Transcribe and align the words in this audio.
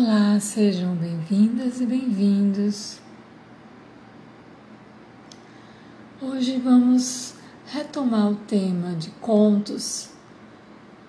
Olá, 0.00 0.38
sejam 0.38 0.94
bem-vindas 0.94 1.80
e 1.80 1.86
bem-vindos. 1.86 3.00
Hoje 6.22 6.56
vamos 6.56 7.34
retomar 7.66 8.30
o 8.30 8.36
tema 8.36 8.94
de 8.94 9.10
contos 9.10 10.10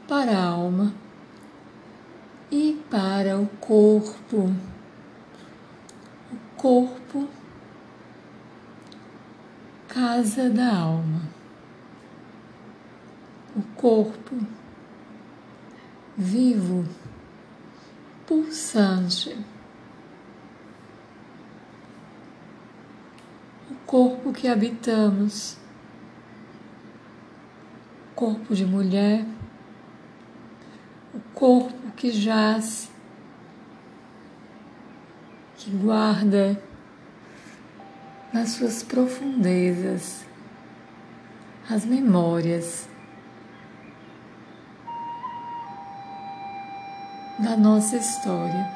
para 0.07 0.35
a 0.35 0.43
alma 0.43 0.91
e 2.49 2.83
para 2.89 3.37
o 3.37 3.45
corpo. 3.59 4.51
O 6.31 6.57
corpo, 6.57 7.29
casa 9.87 10.49
da 10.49 10.75
alma. 10.75 11.21
O 13.55 13.61
corpo 13.75 14.35
vivo 16.17 16.83
pulsante. 18.29 19.35
O 23.71 23.75
corpo 23.87 24.31
que 24.31 24.47
habitamos, 24.47 25.57
corpo 28.13 28.53
de 28.53 28.67
mulher, 28.67 29.25
o 31.11 31.19
corpo 31.33 31.91
que 31.97 32.11
jaz, 32.11 32.91
que 35.57 35.71
guarda 35.71 36.61
nas 38.31 38.49
suas 38.49 38.83
profundezas 38.83 40.23
as 41.67 41.83
memórias 41.85 42.88
da 47.39 47.55
nossa 47.55 47.95
história. 47.95 48.69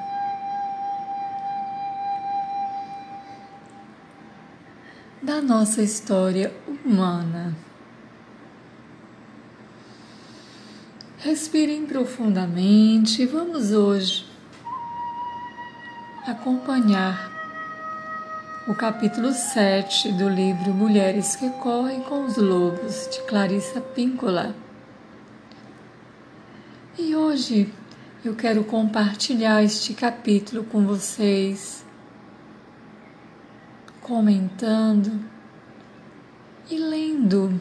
Da 5.22 5.42
nossa 5.42 5.82
história 5.82 6.54
humana. 6.68 7.54
Respirem 11.18 11.86
profundamente. 11.86 13.26
Vamos 13.26 13.72
hoje 13.72 14.26
acompanhar 16.26 17.32
o 18.68 18.74
capítulo 18.74 19.34
7 19.34 20.14
do 20.14 20.30
livro 20.30 20.74
Mulheres 20.74 21.36
que 21.36 21.50
Correm 21.50 22.02
com 22.02 22.26
os 22.26 22.38
Lobos, 22.38 23.10
de 23.12 23.22
Clarissa 23.24 23.82
Píncola. 23.82 24.56
E 26.98 27.14
hoje 27.14 27.74
eu 28.26 28.34
quero 28.34 28.64
compartilhar 28.64 29.62
este 29.62 29.94
capítulo 29.94 30.64
com 30.64 30.86
vocês, 30.86 31.84
comentando 34.00 35.20
e 36.72 36.78
lendo 36.78 37.60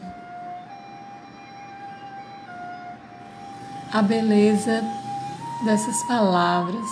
a 3.91 4.01
beleza 4.01 4.81
dessas 5.65 6.01
palavras 6.03 6.87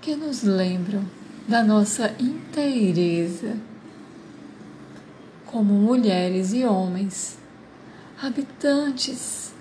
que 0.00 0.14
nos 0.14 0.44
lembram 0.44 1.04
da 1.48 1.64
nossa 1.64 2.14
inteireza 2.20 3.56
como 5.46 5.74
mulheres 5.74 6.52
e 6.52 6.64
homens, 6.64 7.36
habitantes 8.22 9.52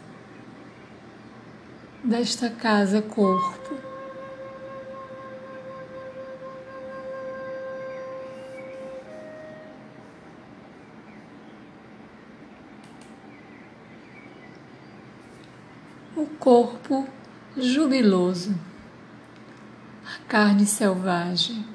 desta 2.03 2.49
casa 2.49 3.01
corpo. 3.01 3.79
O 16.15 16.25
corpo 16.39 17.07
jubiloso, 17.55 18.55
a 20.05 20.19
carne 20.27 20.65
selvagem. 20.65 21.65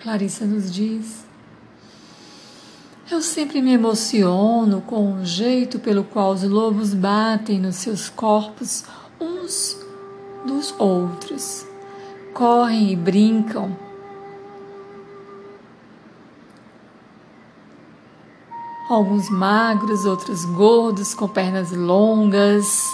Clarissa 0.00 0.44
nos 0.44 0.70
diz 0.70 1.24
eu 3.10 3.20
sempre 3.20 3.60
me 3.60 3.72
emociono 3.72 4.80
com 4.80 5.14
o 5.14 5.24
jeito 5.24 5.78
pelo 5.78 6.04
qual 6.04 6.32
os 6.32 6.42
lobos 6.42 6.94
batem 6.94 7.60
nos 7.60 7.76
seus 7.76 8.08
corpos 8.08 8.84
uns 9.20 9.78
dos 10.46 10.74
outros, 10.78 11.66
correm 12.32 12.92
e 12.92 12.96
brincam. 12.96 13.76
Alguns 18.88 19.30
magros, 19.30 20.04
outros 20.04 20.44
gordos, 20.44 21.14
com 21.14 21.26
pernas 21.26 21.72
longas, 21.72 22.86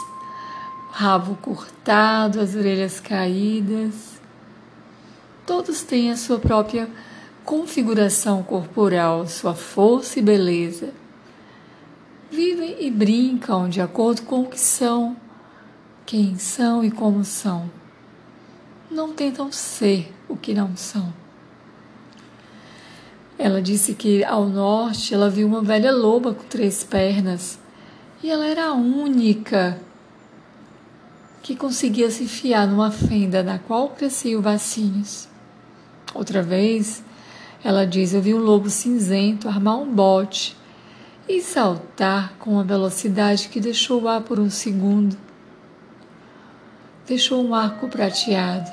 rabo 0.90 1.36
cortado, 1.36 2.40
as 2.40 2.54
orelhas 2.54 3.00
caídas. 3.00 4.20
Todos 5.46 5.82
têm 5.82 6.12
a 6.12 6.16
sua 6.16 6.38
própria 6.38 6.88
configuração 7.44 8.42
corporal, 8.42 9.26
sua 9.26 9.54
força 9.54 10.18
e 10.18 10.22
beleza. 10.22 10.92
Vivem 12.30 12.76
e 12.80 12.90
brincam 12.90 13.68
de 13.68 13.80
acordo 13.80 14.22
com 14.22 14.42
o 14.42 14.46
que 14.46 14.58
são, 14.58 15.16
quem 16.06 16.38
são 16.38 16.84
e 16.84 16.90
como 16.90 17.24
são. 17.24 17.70
Não 18.90 19.12
tentam 19.12 19.50
ser 19.50 20.12
o 20.28 20.36
que 20.36 20.54
não 20.54 20.76
são. 20.76 21.12
Ela 23.38 23.62
disse 23.62 23.94
que 23.94 24.22
ao 24.22 24.46
norte 24.46 25.14
ela 25.14 25.30
viu 25.30 25.46
uma 25.46 25.62
velha 25.62 25.90
loba 25.90 26.34
com 26.34 26.44
três 26.44 26.84
pernas 26.84 27.58
e 28.22 28.30
ela 28.30 28.46
era 28.46 28.66
a 28.66 28.72
única 28.74 29.80
que 31.42 31.56
conseguia 31.56 32.10
se 32.10 32.24
enfiar 32.24 32.66
numa 32.66 32.90
fenda 32.90 33.42
na 33.42 33.58
qual 33.58 33.88
cresciam 33.88 34.42
vacinhos. 34.42 35.26
Outra 36.14 36.42
vez, 36.42 37.02
ela 37.62 37.86
diz: 37.86 38.14
Eu 38.14 38.22
vi 38.22 38.34
um 38.34 38.38
lobo 38.38 38.70
cinzento 38.70 39.48
armar 39.48 39.78
um 39.78 39.92
bote 39.92 40.56
e 41.28 41.40
saltar 41.40 42.34
com 42.38 42.52
uma 42.52 42.64
velocidade 42.64 43.48
que 43.48 43.60
deixou 43.60 44.02
o 44.02 44.08
ar 44.08 44.22
por 44.22 44.40
um 44.40 44.50
segundo. 44.50 45.16
Deixou 47.06 47.44
um 47.44 47.54
arco 47.54 47.88
prateado. 47.88 48.70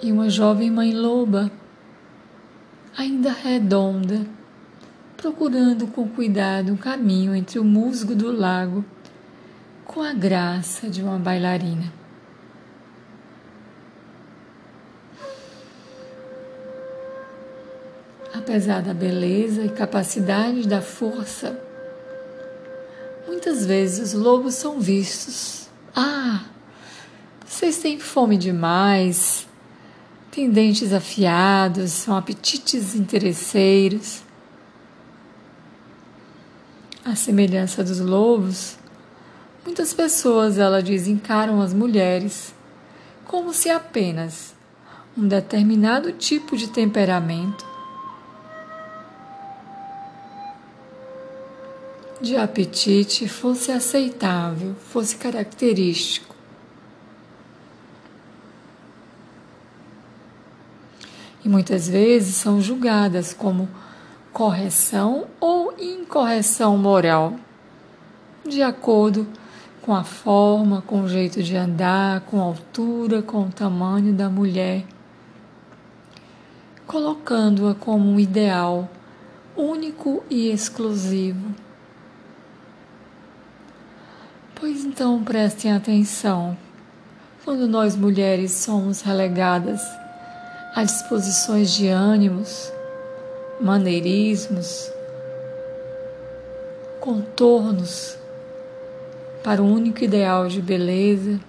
E 0.00 0.12
uma 0.12 0.30
jovem 0.30 0.70
mãe 0.70 0.92
loba, 0.92 1.50
ainda 2.96 3.32
redonda, 3.32 4.24
procurando 5.16 5.88
com 5.88 6.08
cuidado 6.08 6.72
um 6.72 6.76
caminho 6.76 7.34
entre 7.34 7.58
o 7.58 7.64
musgo 7.64 8.14
do 8.14 8.30
lago 8.30 8.84
com 9.88 10.02
a 10.02 10.12
graça 10.12 10.88
de 10.88 11.02
uma 11.02 11.18
bailarina. 11.18 11.90
Apesar 18.34 18.82
da 18.82 18.92
beleza 18.92 19.64
e 19.64 19.70
capacidade 19.70 20.68
da 20.68 20.82
força, 20.82 21.58
muitas 23.26 23.64
vezes 23.64 24.12
os 24.12 24.20
lobos 24.20 24.54
são 24.54 24.78
vistos. 24.78 25.70
Ah, 25.96 26.44
vocês 27.46 27.78
têm 27.78 27.98
fome 27.98 28.36
demais, 28.36 29.48
têm 30.30 30.50
dentes 30.50 30.92
afiados, 30.92 31.92
são 31.92 32.14
apetites 32.14 32.94
interesseiros. 32.94 34.22
A 37.02 37.16
semelhança 37.16 37.82
dos 37.82 38.00
lobos, 38.00 38.77
Muitas 39.68 39.92
pessoas, 39.92 40.56
ela 40.56 40.82
diz, 40.82 41.06
encaram 41.06 41.60
as 41.60 41.74
mulheres 41.74 42.54
como 43.26 43.52
se 43.52 43.68
apenas 43.68 44.54
um 45.14 45.28
determinado 45.28 46.10
tipo 46.10 46.56
de 46.56 46.68
temperamento, 46.68 47.66
de 52.18 52.34
apetite 52.34 53.28
fosse 53.28 53.70
aceitável, 53.70 54.74
fosse 54.74 55.16
característico. 55.16 56.34
E 61.44 61.48
muitas 61.48 61.86
vezes 61.86 62.36
são 62.36 62.58
julgadas 62.58 63.34
como 63.34 63.68
correção 64.32 65.26
ou 65.38 65.74
incorreção 65.78 66.78
moral, 66.78 67.38
de 68.48 68.62
acordo 68.62 69.26
com 69.26 69.47
com 69.88 69.94
a 69.94 70.04
forma, 70.04 70.82
com 70.82 71.04
o 71.04 71.08
jeito 71.08 71.42
de 71.42 71.56
andar, 71.56 72.20
com 72.20 72.38
a 72.42 72.44
altura, 72.44 73.22
com 73.22 73.44
o 73.44 73.50
tamanho 73.50 74.12
da 74.12 74.28
mulher, 74.28 74.84
colocando-a 76.86 77.74
como 77.74 78.06
um 78.06 78.20
ideal 78.20 78.86
único 79.56 80.22
e 80.28 80.50
exclusivo. 80.50 81.54
Pois 84.54 84.84
então 84.84 85.24
prestem 85.24 85.72
atenção, 85.72 86.54
quando 87.42 87.66
nós 87.66 87.96
mulheres 87.96 88.52
somos 88.52 89.00
relegadas 89.00 89.80
a 90.74 90.84
disposições 90.84 91.72
de 91.72 91.88
ânimos, 91.88 92.70
maneirismos, 93.58 94.92
contornos 97.00 98.18
para 99.42 99.62
o 99.62 99.66
único 99.66 100.04
ideal 100.04 100.48
de 100.48 100.60
beleza, 100.60 101.40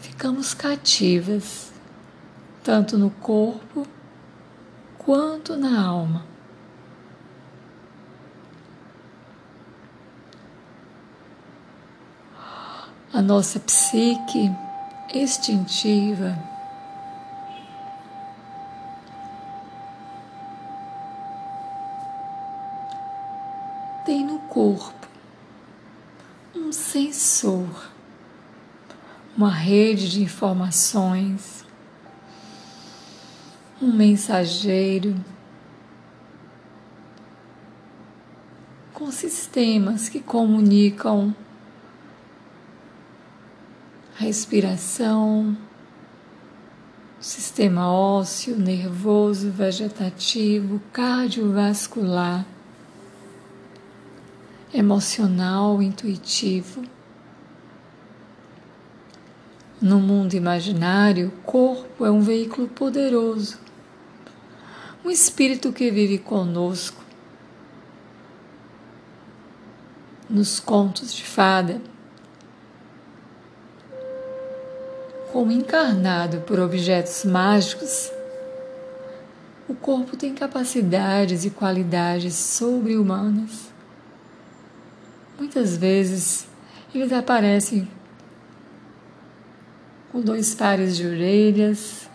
ficamos 0.00 0.54
cativas 0.54 1.72
tanto 2.62 2.96
no 2.96 3.10
corpo 3.10 3.86
quanto 4.98 5.56
na 5.56 5.80
alma. 5.80 6.24
A 13.12 13.20
nossa 13.20 13.60
psique 13.60 14.50
instintiva 15.12 16.38
tem 24.04 24.24
no 24.24 24.38
corpo 24.40 25.01
sensor, 26.92 27.90
uma 29.34 29.50
rede 29.50 30.10
de 30.10 30.22
informações 30.22 31.64
um 33.80 33.90
mensageiro 33.90 35.16
com 38.92 39.10
sistemas 39.10 40.10
que 40.10 40.20
comunicam 40.20 41.34
respiração, 44.14 45.56
sistema 47.18 47.90
ósseo, 47.90 48.54
nervoso, 48.54 49.50
vegetativo, 49.50 50.78
cardiovascular, 50.92 52.44
emocional, 54.72 55.82
intuitivo. 55.82 56.82
No 59.80 59.98
mundo 59.98 60.34
imaginário, 60.34 61.28
o 61.28 61.42
corpo 61.42 62.06
é 62.06 62.10
um 62.10 62.20
veículo 62.20 62.68
poderoso 62.68 63.58
um 65.04 65.10
espírito 65.10 65.72
que 65.72 65.90
vive 65.90 66.18
conosco. 66.18 67.02
Nos 70.30 70.60
contos 70.60 71.12
de 71.12 71.24
fada, 71.24 71.80
como 75.32 75.50
encarnado 75.50 76.40
por 76.40 76.58
objetos 76.60 77.24
mágicos, 77.24 78.10
o 79.68 79.74
corpo 79.74 80.16
tem 80.16 80.34
capacidades 80.34 81.44
e 81.44 81.50
qualidades 81.50 82.34
sobre-humanas. 82.34 83.71
Muitas 85.38 85.76
vezes 85.76 86.46
eles 86.94 87.12
aparecem 87.12 87.88
com 90.10 90.20
dois 90.20 90.54
pares 90.54 90.96
de 90.96 91.06
orelhas, 91.06 92.08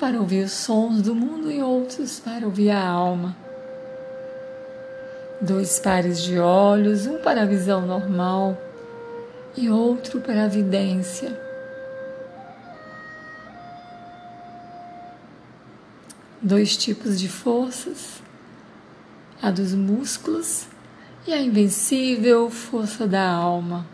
para 0.00 0.18
ouvir 0.18 0.44
os 0.44 0.52
sons 0.52 1.02
do 1.02 1.14
mundo 1.14 1.52
e 1.52 1.62
outros 1.62 2.18
para 2.18 2.46
ouvir 2.46 2.70
a 2.70 2.82
alma. 2.82 3.36
Dois 5.42 5.78
pares 5.78 6.22
de 6.22 6.38
olhos, 6.38 7.06
um 7.06 7.18
para 7.18 7.42
a 7.42 7.46
visão 7.46 7.86
normal 7.86 8.58
e 9.54 9.68
outro 9.68 10.20
para 10.20 10.44
a 10.44 10.48
vidência. 10.48 11.38
Dois 16.40 16.78
tipos 16.78 17.20
de 17.20 17.28
forças, 17.28 18.22
a 19.42 19.50
dos 19.50 19.74
músculos 19.74 20.66
e 21.26 21.32
a 21.32 21.40
invencível 21.40 22.50
força 22.50 23.06
da 23.06 23.28
alma. 23.28 23.86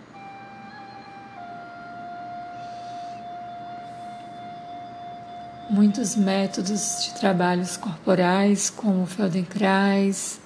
muitos 5.68 6.16
métodos 6.16 7.04
de 7.04 7.14
trabalhos 7.18 7.76
corporais, 7.76 8.70
como 8.70 9.02
o 9.02 9.06
Feldenkrais, 9.06 10.40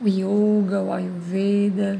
o 0.00 0.08
Yoga, 0.08 0.82
o 0.82 0.92
Ayurveda. 0.92 1.98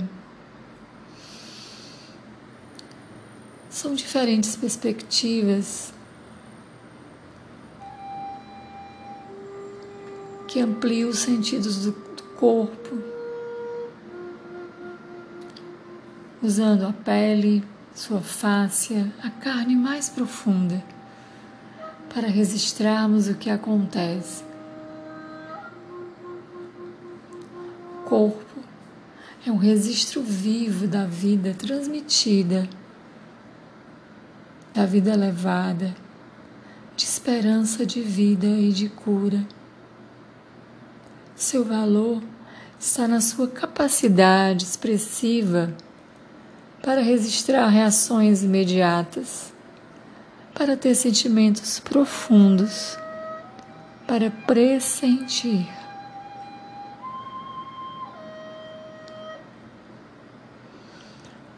São 3.70 3.94
diferentes 3.94 4.56
perspectivas 4.56 5.92
que 10.48 10.60
ampliam 10.60 11.10
os 11.10 11.18
sentidos 11.18 11.84
do, 11.84 11.92
do 11.92 12.22
corpo, 12.36 12.96
usando 16.42 16.86
a 16.86 16.92
pele, 16.92 17.64
sua 17.94 18.20
fáscia, 18.20 19.10
a 19.22 19.30
carne 19.30 19.74
mais 19.74 20.08
profunda 20.08 20.82
para 22.12 22.28
registrarmos 22.28 23.28
o 23.28 23.34
que 23.34 23.50
acontece. 23.50 24.44
O 27.94 28.08
corpo 28.08 28.60
é 29.46 29.50
um 29.50 29.56
registro 29.56 30.22
vivo 30.22 30.86
da 30.86 31.06
vida 31.06 31.54
transmitida, 31.54 32.68
da 34.74 34.84
vida 34.84 35.14
levada, 35.14 35.94
de 36.96 37.04
esperança 37.04 37.84
de 37.84 38.00
vida 38.00 38.46
e 38.46 38.72
de 38.72 38.88
cura. 38.88 39.46
Seu 41.34 41.64
valor 41.64 42.22
está 42.78 43.06
na 43.06 43.20
sua 43.20 43.48
capacidade 43.48 44.64
expressiva 44.64 45.74
para 46.82 47.00
registrar 47.00 47.66
reações 47.68 48.42
imediatas 48.42 49.56
para 50.56 50.74
ter 50.74 50.94
sentimentos 50.94 51.78
profundos, 51.78 52.96
para 54.06 54.30
pressentir. 54.30 55.68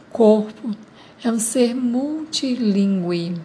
O 0.02 0.10
corpo 0.10 0.72
é 1.22 1.30
um 1.30 1.38
ser 1.38 1.76
multilingüe. 1.76 3.40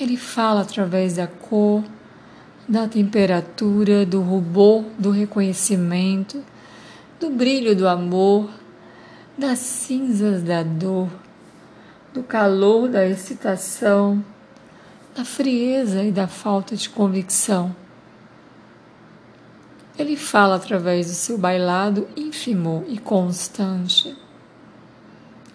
Ele 0.00 0.16
fala 0.16 0.60
através 0.60 1.16
da 1.16 1.26
cor, 1.26 1.82
da 2.68 2.86
temperatura, 2.86 4.06
do 4.06 4.20
rubor, 4.20 4.84
do 4.96 5.10
reconhecimento, 5.10 6.44
do 7.18 7.28
brilho 7.28 7.74
do 7.74 7.88
amor, 7.88 8.48
das 9.38 9.60
cinzas 9.60 10.42
da 10.42 10.64
dor 10.64 11.08
do 12.12 12.24
calor 12.24 12.88
da 12.88 13.06
excitação, 13.06 14.24
da 15.14 15.24
frieza 15.24 16.02
e 16.02 16.10
da 16.10 16.26
falta 16.26 16.74
de 16.74 16.88
convicção. 16.88 17.74
Ele 19.96 20.16
fala 20.16 20.56
através 20.56 21.06
do 21.06 21.12
seu 21.12 21.38
bailado 21.38 22.08
ínfimo 22.16 22.84
e 22.88 22.98
constante, 22.98 24.16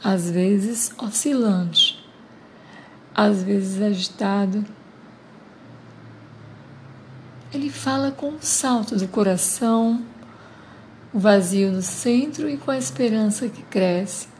às 0.03 0.29
vezes 0.29 0.93
oscilante, 0.97 2.01
às 3.13 3.43
vezes 3.43 3.81
agitado. 3.81 4.65
Ele 7.53 7.69
fala 7.69 8.11
com 8.11 8.29
o 8.29 8.41
salto 8.41 8.95
do 8.95 9.07
coração, 9.07 10.01
o 11.13 11.19
vazio 11.19 11.71
no 11.71 11.81
centro 11.81 12.49
e 12.49 12.57
com 12.57 12.71
a 12.71 12.77
esperança 12.77 13.47
que 13.47 13.61
cresce 13.63 14.33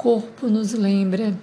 corpo 0.00 0.48
nos 0.48 0.72
lembra. 0.72 1.38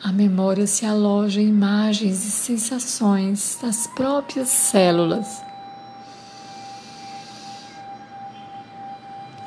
A 0.00 0.12
memória 0.12 0.64
se 0.64 0.86
aloja 0.86 1.40
em 1.40 1.48
imagens 1.48 2.24
e 2.24 2.30
sensações 2.30 3.58
das 3.60 3.88
próprias 3.88 4.48
células. 4.50 5.42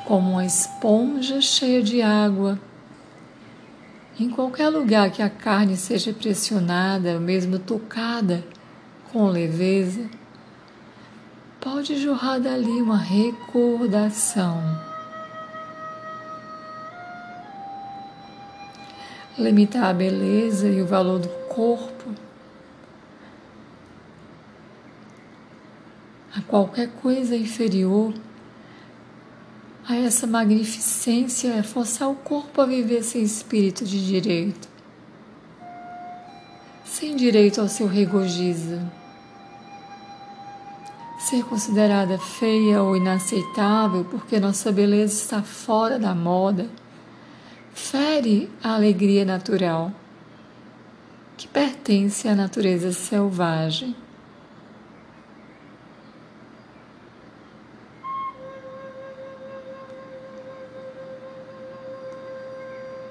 Como 0.04 0.32
uma 0.32 0.44
esponja 0.44 1.40
cheia 1.40 1.82
de 1.82 2.02
água. 2.02 2.60
Em 4.20 4.28
qualquer 4.28 4.68
lugar 4.68 5.10
que 5.10 5.22
a 5.22 5.30
carne 5.30 5.78
seja 5.78 6.12
pressionada, 6.12 7.14
ou 7.14 7.20
mesmo 7.20 7.58
tocada 7.58 8.44
com 9.12 9.28
leveza, 9.28 10.08
pode 11.60 11.96
jorrar 11.96 12.38
dali 12.38 12.82
uma 12.82 12.98
recordação 12.98 14.62
limitar 19.38 19.84
a 19.84 19.92
beleza 19.92 20.68
e 20.68 20.82
o 20.82 20.86
valor 20.86 21.20
do 21.20 21.28
corpo 21.48 22.12
a 26.34 26.40
qualquer 26.42 26.88
coisa 27.00 27.36
inferior 27.36 28.12
a 29.88 29.96
essa 29.96 30.26
magnificência 30.26 31.48
é 31.48 31.62
forçar 31.62 32.10
o 32.10 32.14
corpo 32.14 32.60
a 32.60 32.66
viver 32.66 33.02
sem 33.02 33.22
espírito 33.22 33.86
de 33.86 34.06
direito, 34.06 34.68
sem 36.84 37.16
direito 37.16 37.58
ao 37.58 37.68
seu 37.68 37.86
regozijo. 37.86 38.78
Ser 41.18 41.44
considerada 41.44 42.16
feia 42.18 42.82
ou 42.82 42.96
inaceitável 42.96 44.04
porque 44.04 44.40
nossa 44.40 44.72
beleza 44.72 45.14
está 45.14 45.42
fora 45.42 45.98
da 45.98 46.14
moda 46.14 46.70
fere 47.78 48.50
a 48.62 48.74
alegria 48.74 49.24
natural 49.24 49.92
que 51.36 51.46
pertence 51.46 52.26
à 52.26 52.34
natureza 52.34 52.92
selvagem. 52.92 53.94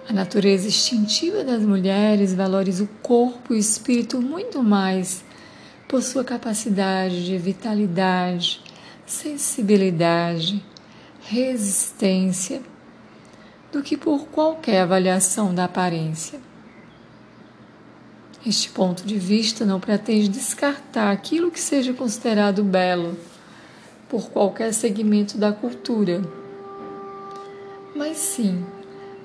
A 0.09 0.13
natureza 0.13 0.67
instintiva 0.67 1.43
das 1.43 1.61
mulheres 1.63 2.33
valoriza 2.33 2.83
o 2.83 2.87
corpo 3.01 3.53
e 3.53 3.57
o 3.57 3.59
espírito 3.59 4.21
muito 4.21 4.61
mais 4.61 5.23
por 5.87 6.03
sua 6.03 6.23
capacidade 6.23 7.25
de 7.25 7.37
vitalidade, 7.37 8.61
sensibilidade, 9.05 10.63
resistência, 11.21 12.61
do 13.71 13.81
que 13.81 13.95
por 13.95 14.27
qualquer 14.27 14.81
avaliação 14.81 15.53
da 15.53 15.65
aparência. 15.65 16.39
Este 18.45 18.69
ponto 18.69 19.05
de 19.05 19.17
vista 19.17 19.65
não 19.65 19.79
pretende 19.79 20.27
descartar 20.27 21.11
aquilo 21.11 21.51
que 21.51 21.59
seja 21.59 21.93
considerado 21.93 22.63
belo 22.63 23.17
por 24.09 24.29
qualquer 24.29 24.73
segmento 24.73 25.37
da 25.37 25.51
cultura, 25.51 26.21
mas 27.95 28.17
sim 28.17 28.65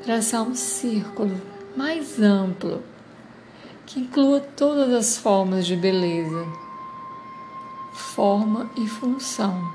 traçar 0.02 0.42
um 0.42 0.54
círculo 0.54 1.40
mais 1.76 2.20
amplo 2.20 2.82
que 3.86 4.00
inclua 4.00 4.40
todas 4.40 4.92
as 4.92 5.16
formas 5.16 5.66
de 5.66 5.76
beleza, 5.76 6.46
forma 7.92 8.70
e 8.76 8.86
função. 8.86 9.72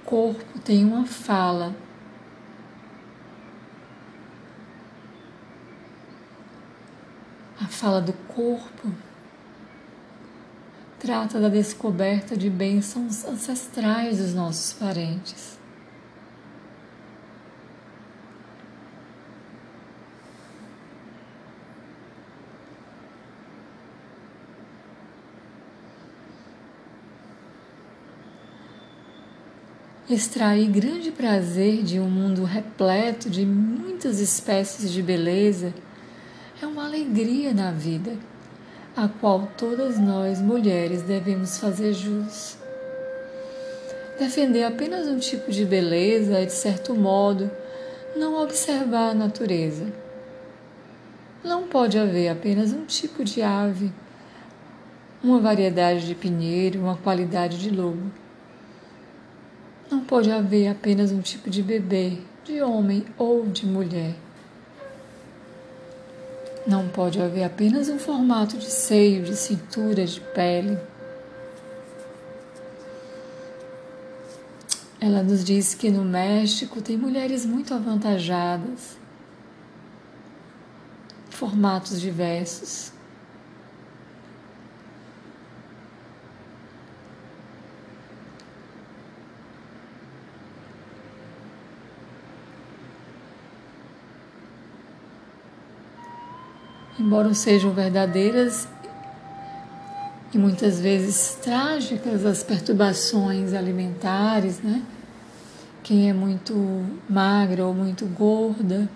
O 0.00 0.04
corpo 0.04 0.58
tem 0.60 0.84
uma 0.84 1.06
fala. 1.06 1.74
A 7.60 7.66
fala 7.66 8.00
do 8.00 8.12
corpo 8.12 8.92
trata 10.98 11.40
da 11.40 11.48
descoberta 11.48 12.36
de 12.36 12.48
bênçãos 12.48 13.24
ancestrais 13.24 14.18
dos 14.18 14.34
nossos 14.34 14.72
parentes. 14.74 15.61
Extrair 30.12 30.68
grande 30.68 31.10
prazer 31.10 31.82
de 31.82 31.98
um 31.98 32.04
mundo 32.04 32.44
repleto 32.44 33.30
de 33.30 33.46
muitas 33.46 34.20
espécies 34.20 34.92
de 34.92 35.02
beleza 35.02 35.72
é 36.60 36.66
uma 36.66 36.84
alegria 36.84 37.54
na 37.54 37.70
vida 37.70 38.18
a 38.94 39.08
qual 39.08 39.48
todas 39.56 39.98
nós, 39.98 40.38
mulheres, 40.38 41.00
devemos 41.00 41.56
fazer 41.56 41.94
jus. 41.94 42.58
Defender 44.18 44.64
apenas 44.64 45.08
um 45.08 45.18
tipo 45.18 45.50
de 45.50 45.64
beleza 45.64 46.40
é, 46.40 46.44
de 46.44 46.52
certo 46.52 46.94
modo, 46.94 47.50
não 48.14 48.34
observar 48.42 49.12
a 49.12 49.14
natureza. 49.14 49.86
Não 51.42 51.62
pode 51.62 51.98
haver 51.98 52.28
apenas 52.28 52.70
um 52.70 52.84
tipo 52.84 53.24
de 53.24 53.40
ave, 53.40 53.90
uma 55.24 55.40
variedade 55.40 56.06
de 56.06 56.14
pinheiro, 56.14 56.80
uma 56.80 56.98
qualidade 56.98 57.56
de 57.56 57.70
lobo. 57.70 58.20
Não 59.92 60.00
pode 60.00 60.30
haver 60.30 60.68
apenas 60.68 61.12
um 61.12 61.20
tipo 61.20 61.50
de 61.50 61.62
bebê, 61.62 62.16
de 62.46 62.62
homem 62.62 63.04
ou 63.18 63.46
de 63.46 63.66
mulher. 63.66 64.14
Não 66.66 66.88
pode 66.88 67.20
haver 67.20 67.44
apenas 67.44 67.90
um 67.90 67.98
formato 67.98 68.56
de 68.56 68.70
seio, 68.70 69.22
de 69.22 69.36
cintura, 69.36 70.06
de 70.06 70.18
pele. 70.18 70.78
Ela 74.98 75.22
nos 75.22 75.44
diz 75.44 75.74
que 75.74 75.90
no 75.90 76.06
México 76.06 76.80
tem 76.80 76.96
mulheres 76.96 77.44
muito 77.44 77.74
avantajadas, 77.74 78.96
formatos 81.28 82.00
diversos. 82.00 82.94
Embora 96.98 97.32
sejam 97.34 97.72
verdadeiras 97.72 98.68
e 100.32 100.38
muitas 100.38 100.80
vezes 100.80 101.38
trágicas 101.42 102.24
as 102.24 102.42
perturbações 102.42 103.52
alimentares, 103.52 104.60
né? 104.60 104.82
Quem 105.82 106.08
é 106.08 106.12
muito 106.12 106.54
magra 107.08 107.66
ou 107.66 107.74
muito 107.74 108.06
gorda. 108.06 108.88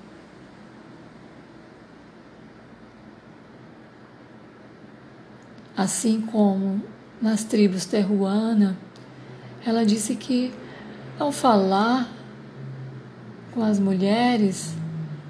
Assim 5.77 6.23
como 6.23 6.81
nas 7.21 7.45
tribos 7.45 7.85
terruana, 7.85 8.77
ela 9.65 9.85
disse 9.85 10.15
que 10.15 10.55
ao 11.19 11.33
falar 11.33 12.09
com 13.53 13.63
as 13.63 13.79
mulheres 13.79 14.75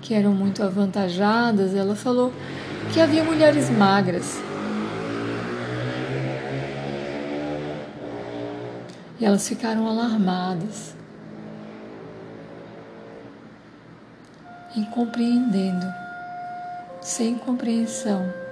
que 0.06 0.14
eram 0.14 0.30
muito 0.30 0.62
avantajadas, 0.62 1.74
ela 1.74 1.96
falou 1.96 2.32
que 2.92 3.00
havia 3.00 3.24
mulheres 3.24 3.68
magras. 3.68 4.40
E 9.18 9.24
elas 9.24 9.48
ficaram 9.48 9.88
alarmadas, 9.88 10.94
incompreendendo, 14.76 15.86
sem 17.00 17.34
compreensão. 17.34 18.45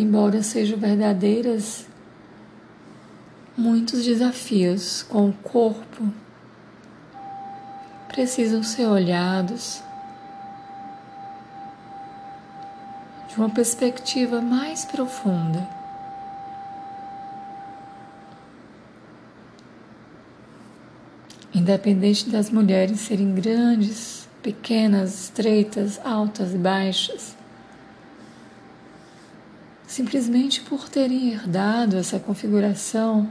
Embora 0.00 0.42
sejam 0.42 0.78
verdadeiras, 0.78 1.86
muitos 3.56 4.04
desafios 4.04 5.02
com 5.02 5.28
o 5.28 5.32
corpo 5.32 6.08
precisam 8.08 8.62
ser 8.62 8.86
olhados 8.86 9.82
de 13.28 13.36
uma 13.36 13.50
perspectiva 13.50 14.40
mais 14.40 14.84
profunda. 14.84 15.68
Independente 21.54 22.28
das 22.30 22.50
mulheres 22.50 23.00
serem 23.00 23.34
grandes, 23.34 24.28
pequenas, 24.42 25.24
estreitas, 25.24 26.00
altas 26.04 26.54
baixas, 26.54 27.36
simplesmente 29.90 30.60
por 30.60 30.88
terem 30.88 31.32
herdado 31.32 31.96
essa 31.96 32.20
configuração. 32.20 33.28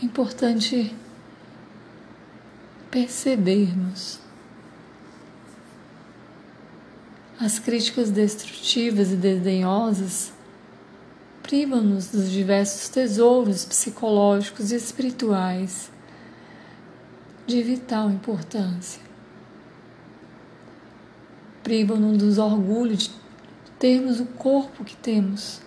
É 0.00 0.04
importante 0.04 0.94
percebermos 2.90 4.20
as 7.40 7.58
críticas 7.58 8.10
destrutivas 8.10 9.10
e 9.10 9.16
desdenhosas 9.16 10.34
privam-nos 11.42 12.08
dos 12.08 12.30
diversos 12.30 12.90
tesouros 12.90 13.64
psicológicos 13.64 14.70
e 14.70 14.76
espirituais 14.76 15.90
de 17.46 17.62
vital 17.62 18.10
importância. 18.10 19.11
Privam-nos 21.62 22.18
dos 22.18 22.38
orgulhos 22.38 23.04
de 23.64 23.70
termos 23.78 24.20
o 24.20 24.26
corpo 24.26 24.84
que 24.84 24.96
temos. 24.96 25.60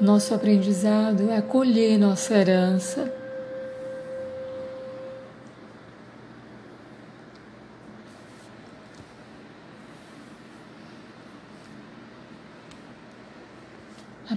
Nosso 0.00 0.34
aprendizado 0.34 1.30
é 1.30 1.36
acolher 1.36 1.98
nossa 1.98 2.34
herança 2.34 3.20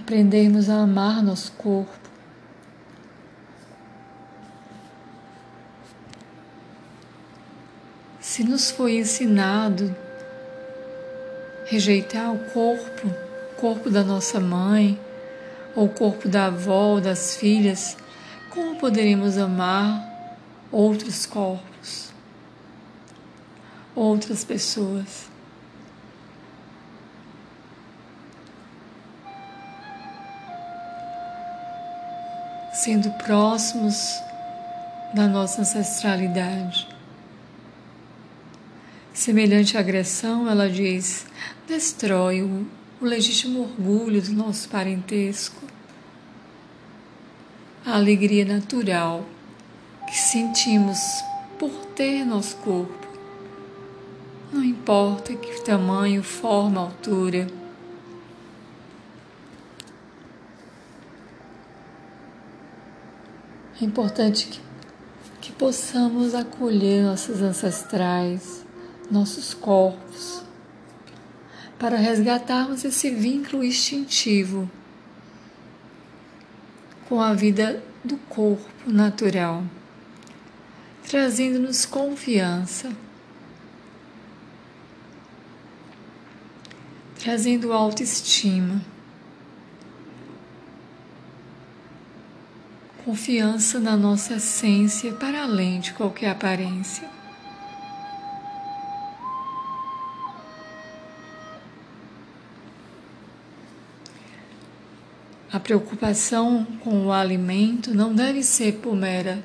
aprendemos 0.04 0.68
a 0.68 0.82
amar 0.82 1.22
nosso 1.22 1.50
corpo. 1.52 2.13
Se 8.34 8.42
nos 8.42 8.68
foi 8.68 8.96
ensinado 8.98 9.94
rejeitar 11.66 12.34
o 12.34 12.38
corpo, 12.50 13.06
o 13.06 13.54
corpo 13.54 13.88
da 13.88 14.02
nossa 14.02 14.40
mãe, 14.40 14.98
ou 15.76 15.84
o 15.84 15.88
corpo 15.88 16.28
da 16.28 16.46
avó 16.46 16.94
ou 16.94 17.00
das 17.00 17.36
filhas, 17.36 17.96
como 18.50 18.74
poderemos 18.74 19.38
amar 19.38 20.04
outros 20.72 21.26
corpos, 21.26 22.12
outras 23.94 24.44
pessoas? 24.44 25.30
sendo 32.72 33.12
próximos 33.12 34.20
da 35.14 35.28
nossa 35.28 35.60
ancestralidade. 35.60 36.93
Semelhante 39.24 39.78
agressão, 39.78 40.50
ela 40.50 40.68
diz, 40.68 41.24
destrói 41.66 42.42
o, 42.42 42.66
o 43.00 43.06
legítimo 43.06 43.62
orgulho 43.62 44.20
do 44.20 44.34
nosso 44.34 44.68
parentesco, 44.68 45.62
a 47.86 47.94
alegria 47.94 48.44
natural 48.44 49.24
que 50.06 50.14
sentimos 50.14 50.98
por 51.58 51.70
ter 51.94 52.22
nosso 52.26 52.54
corpo. 52.56 53.08
Não 54.52 54.62
importa 54.62 55.34
que 55.34 55.58
tamanho, 55.62 56.22
forma, 56.22 56.82
altura. 56.82 57.46
É 63.80 63.84
importante 63.86 64.48
que, 64.48 64.60
que 65.40 65.52
possamos 65.52 66.34
acolher 66.34 67.02
nossos 67.02 67.40
ancestrais, 67.40 68.63
nossos 69.10 69.54
corpos, 69.54 70.42
para 71.78 71.96
resgatarmos 71.96 72.84
esse 72.84 73.10
vínculo 73.10 73.62
instintivo 73.62 74.70
com 77.08 77.20
a 77.20 77.34
vida 77.34 77.82
do 78.02 78.16
corpo 78.16 78.90
natural, 78.90 79.64
trazendo-nos 81.06 81.84
confiança, 81.84 82.90
trazendo 87.18 87.72
autoestima. 87.72 88.80
confiança 93.04 93.78
na 93.78 93.98
nossa 93.98 94.36
essência 94.36 95.12
para 95.12 95.42
além 95.42 95.78
de 95.78 95.92
qualquer 95.92 96.30
aparência. 96.30 97.13
A 105.54 105.60
preocupação 105.60 106.64
com 106.80 107.06
o 107.06 107.12
alimento 107.12 107.94
não 107.94 108.12
deve 108.12 108.42
ser 108.42 108.80
por 108.80 108.96
mera 108.96 109.40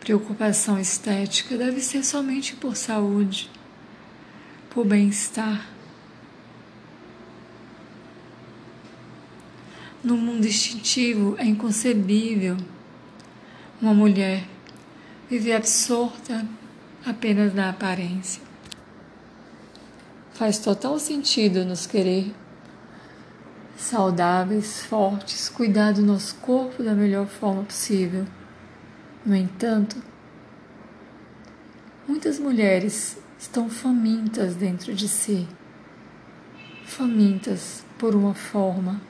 preocupação 0.00 0.80
estética, 0.80 1.56
deve 1.56 1.80
ser 1.80 2.04
somente 2.04 2.56
por 2.56 2.74
saúde, 2.74 3.48
por 4.70 4.84
bem-estar. 4.84 5.64
No 10.02 10.16
mundo 10.16 10.44
instintivo 10.44 11.36
é 11.38 11.44
inconcebível 11.44 12.56
uma 13.80 13.94
mulher 13.94 14.44
viver 15.30 15.52
absorta 15.52 16.44
apenas 17.06 17.54
na 17.54 17.70
aparência. 17.70 18.42
Faz 20.32 20.58
total 20.58 20.98
sentido 20.98 21.64
nos 21.64 21.86
querer 21.86 22.34
saudáveis, 23.84 24.82
fortes, 24.82 25.48
cuidar 25.48 25.92
do 25.92 26.02
nosso 26.02 26.34
corpo 26.36 26.82
da 26.82 26.94
melhor 26.94 27.26
forma 27.26 27.62
possível. 27.64 28.26
No 29.24 29.36
entanto, 29.36 29.96
muitas 32.08 32.38
mulheres 32.38 33.18
estão 33.38 33.68
famintas 33.68 34.54
dentro 34.54 34.94
de 34.94 35.06
si, 35.06 35.46
famintas 36.86 37.84
por 37.98 38.14
uma 38.14 38.34
forma 38.34 39.00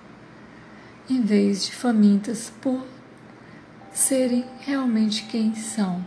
em 1.09 1.21
vez 1.21 1.67
de 1.67 1.73
famintas 1.73 2.51
por 2.61 2.83
serem 3.93 4.45
realmente 4.61 5.25
quem 5.25 5.55
são. 5.55 6.05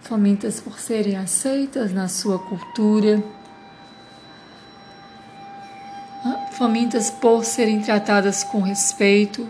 Famintas 0.00 0.60
por 0.60 0.78
serem 0.78 1.16
aceitas 1.16 1.92
na 1.92 2.08
sua 2.08 2.38
cultura, 2.38 3.22
famintas 6.60 7.08
por 7.08 7.42
serem 7.42 7.80
tratadas 7.80 8.44
com 8.44 8.60
respeito, 8.60 9.48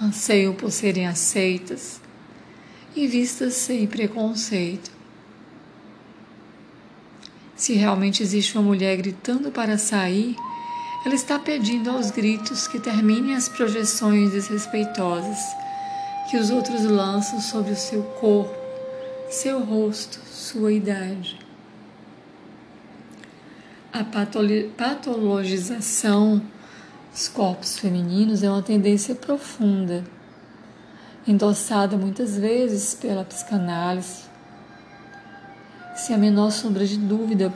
anseiam 0.00 0.52
por 0.52 0.72
serem 0.72 1.06
aceitas 1.06 2.00
e 2.96 3.06
vistas 3.06 3.54
sem 3.54 3.86
preconceito. 3.86 4.90
Se 7.54 7.74
realmente 7.74 8.20
existe 8.20 8.58
uma 8.58 8.64
mulher 8.64 8.96
gritando 8.96 9.52
para 9.52 9.78
sair, 9.78 10.34
ela 11.06 11.14
está 11.14 11.38
pedindo 11.38 11.88
aos 11.88 12.10
gritos 12.10 12.66
que 12.66 12.80
terminem 12.80 13.36
as 13.36 13.48
projeções 13.48 14.32
desrespeitosas 14.32 15.38
que 16.28 16.36
os 16.36 16.50
outros 16.50 16.82
lançam 16.82 17.40
sobre 17.40 17.70
o 17.70 17.76
seu 17.76 18.02
corpo, 18.02 18.58
seu 19.30 19.60
rosto, 19.60 20.18
sua 20.28 20.72
idade. 20.72 21.47
A 23.98 24.04
patologização 24.04 26.40
dos 27.10 27.26
corpos 27.26 27.80
femininos 27.80 28.44
é 28.44 28.48
uma 28.48 28.62
tendência 28.62 29.12
profunda, 29.12 30.04
endossada 31.26 31.96
muitas 31.96 32.38
vezes 32.38 32.94
pela 32.94 33.24
psicanálise, 33.24 34.22
sem 35.96 36.14
a 36.14 36.18
menor 36.18 36.52
sombra 36.52 36.86
de 36.86 36.96
dúvida 36.96 37.52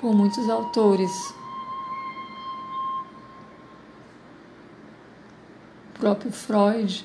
por 0.00 0.14
muitos 0.14 0.48
autores 0.48 1.10
próprio 5.92 6.32
Freud 6.32 7.04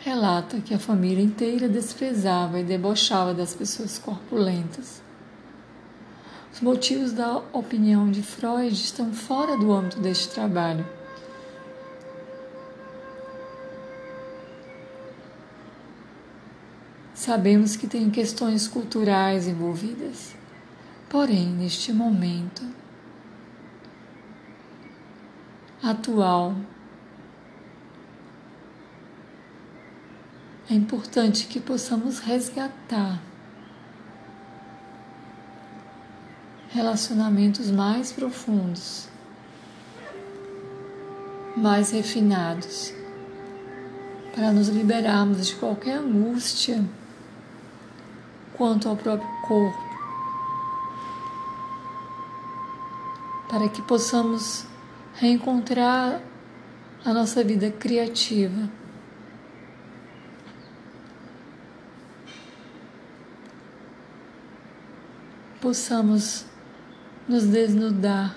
relata 0.00 0.60
que 0.60 0.74
a 0.74 0.78
família 0.78 1.24
inteira 1.24 1.70
desprezava 1.70 2.60
e 2.60 2.64
debochava 2.64 3.32
das 3.32 3.54
pessoas 3.54 3.96
corpulentas. 3.96 5.05
Os 6.56 6.62
motivos 6.62 7.12
da 7.12 7.36
opinião 7.52 8.10
de 8.10 8.22
Freud 8.22 8.72
estão 8.72 9.12
fora 9.12 9.58
do 9.58 9.70
âmbito 9.70 10.00
deste 10.00 10.30
trabalho. 10.30 10.86
Sabemos 17.12 17.76
que 17.76 17.86
tem 17.86 18.08
questões 18.08 18.66
culturais 18.66 19.46
envolvidas. 19.46 20.34
Porém, 21.10 21.46
neste 21.46 21.92
momento 21.92 22.62
atual, 25.82 26.56
é 30.70 30.72
importante 30.72 31.48
que 31.48 31.60
possamos 31.60 32.18
resgatar 32.18 33.20
relacionamentos 36.76 37.70
mais 37.70 38.12
profundos, 38.12 39.08
mais 41.56 41.90
refinados, 41.90 42.92
para 44.34 44.52
nos 44.52 44.68
liberarmos 44.68 45.46
de 45.46 45.56
qualquer 45.56 45.96
angústia 45.96 46.84
quanto 48.58 48.90
ao 48.90 48.96
próprio 48.96 49.26
corpo, 49.48 49.86
para 53.48 53.70
que 53.70 53.80
possamos 53.80 54.66
reencontrar 55.14 56.20
a 57.02 57.14
nossa 57.14 57.42
vida 57.42 57.70
criativa. 57.70 58.68
Possamos 65.58 66.44
nos 67.28 67.44
desnudar 67.44 68.36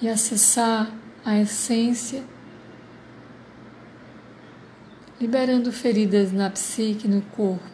e 0.00 0.08
acessar 0.08 0.90
a 1.24 1.36
essência, 1.38 2.22
liberando 5.20 5.72
feridas 5.72 6.32
na 6.32 6.48
psique, 6.48 7.08
no 7.08 7.20
corpo. 7.22 7.66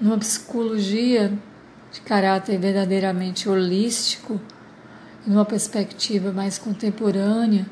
Numa 0.00 0.18
psicologia 0.18 1.36
de 1.90 2.00
caráter 2.00 2.56
verdadeiramente 2.58 3.48
holístico, 3.48 4.40
numa 5.26 5.44
perspectiva 5.44 6.30
mais 6.32 6.56
contemporânea, 6.58 7.66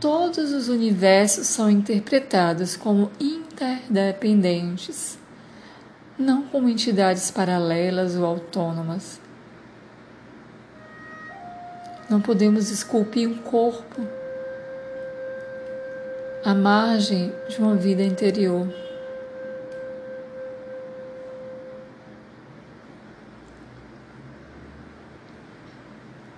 todos 0.00 0.52
os 0.52 0.68
universos 0.68 1.46
são 1.46 1.70
interpretados 1.70 2.76
como 2.76 3.12
interdependentes, 3.20 5.21
não 6.22 6.42
como 6.44 6.68
entidades 6.68 7.30
paralelas 7.30 8.16
ou 8.16 8.24
autônomas. 8.24 9.20
Não 12.08 12.20
podemos 12.20 12.70
esculpir 12.70 13.28
um 13.28 13.38
corpo 13.38 14.06
à 16.44 16.54
margem 16.54 17.32
de 17.48 17.58
uma 17.58 17.74
vida 17.74 18.02
interior. 18.02 18.68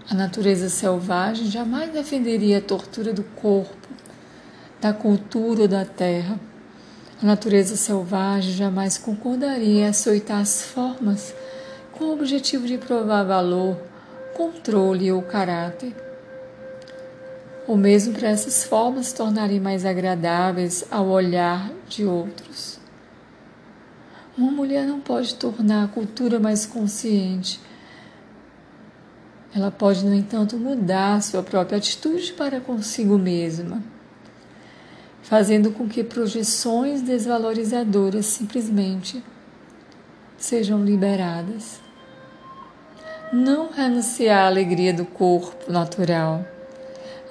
A 0.09 0.14
natureza 0.14 0.68
selvagem 0.68 1.47
jamais 1.47 1.90
defenderia 1.90 2.59
a 2.59 2.62
tortura 2.62 3.12
do 3.12 3.25
corpo, 3.25 3.88
da 4.81 4.92
cultura 4.92 5.62
ou 5.62 5.68
da 5.68 5.85
terra. 5.85 6.38
A 7.22 7.27
natureza 7.27 7.77
selvagem 7.77 8.53
jamais 8.53 8.98
concordaria 8.98 9.83
em 9.83 9.87
açoitar 9.87 10.40
as 10.40 10.62
formas 10.62 11.35
com 11.92 12.05
o 12.05 12.12
objetivo 12.12 12.66
de 12.66 12.77
provar 12.77 13.24
valor, 13.24 13.77
controle 14.35 15.11
ou 15.12 15.22
caráter. 15.22 15.94
Ou 17.66 17.77
mesmo 17.77 18.12
para 18.12 18.29
essas 18.29 18.64
formas 18.64 19.12
tornarem 19.12 19.61
mais 19.61 19.87
agradáveis 19.87 20.85
ao 20.90 21.07
olhar 21.07 21.70
de 21.88 22.05
outros. 22.05 22.79
Uma 24.37 24.50
mulher 24.50 24.87
não 24.87 25.00
pode 25.00 25.35
tornar 25.37 25.85
a 25.85 25.88
cultura 25.88 26.40
mais 26.40 26.66
consciente 26.66 27.61
ela 29.55 29.70
pode, 29.70 30.05
no 30.05 30.12
entanto, 30.12 30.57
mudar 30.57 31.22
sua 31.22 31.40
própria 31.40 31.79
atitude 31.79 32.33
para 32.33 32.61
consigo 32.61 33.16
mesma, 33.16 33.81
fazendo 35.24 35.72
com 35.72 35.88
que 35.88 36.04
projeções 36.04 37.02
desvalorizadoras 37.02 38.26
simplesmente 38.26 39.22
sejam 40.37 40.84
liberadas. 40.84 41.80
Não 43.32 43.70
renunciar 43.72 44.44
à 44.44 44.46
alegria 44.46 44.92
do 44.92 45.06
corpo 45.06 45.72
natural. 45.72 46.44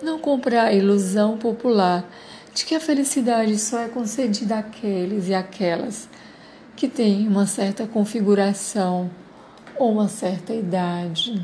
Não 0.02 0.20
comprar 0.20 0.66
a 0.66 0.74
ilusão 0.74 1.38
popular 1.38 2.04
de 2.54 2.66
que 2.66 2.76
a 2.76 2.80
felicidade 2.80 3.58
só 3.58 3.80
é 3.80 3.88
concedida 3.88 4.58
àqueles 4.58 5.28
e 5.28 5.34
àquelas 5.34 6.10
que 6.76 6.88
têm 6.88 7.28
uma 7.28 7.46
certa 7.46 7.86
configuração 7.86 9.10
ou 9.78 9.92
uma 9.92 10.08
certa 10.08 10.54
idade. 10.54 11.42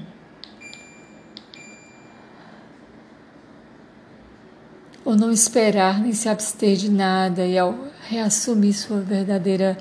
Ou 5.10 5.16
não 5.16 5.32
esperar 5.32 6.00
nem 6.00 6.14
se 6.14 6.30
abster 6.30 6.76
de 6.76 6.88
nada 6.88 7.44
e 7.44 7.58
ao 7.58 7.76
reassumir 8.08 8.76
sua 8.76 9.00
verdadeira 9.00 9.76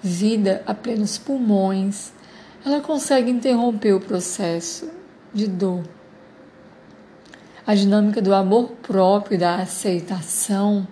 vida 0.00 0.62
a 0.64 0.72
plenos 0.72 1.18
pulmões, 1.18 2.12
ela 2.64 2.80
consegue 2.80 3.28
interromper 3.28 3.92
o 3.92 4.00
processo 4.00 4.88
de 5.34 5.48
dor. 5.48 5.82
A 7.66 7.74
dinâmica 7.74 8.22
do 8.22 8.32
amor 8.32 8.68
próprio 8.82 9.34
e 9.34 9.38
da 9.38 9.56
aceitação 9.56 10.86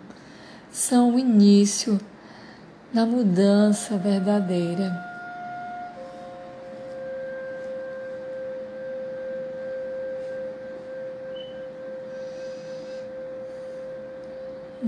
são 0.72 1.14
o 1.14 1.18
início 1.18 2.00
da 2.92 3.06
mudança 3.06 3.96
verdadeira. 3.96 5.09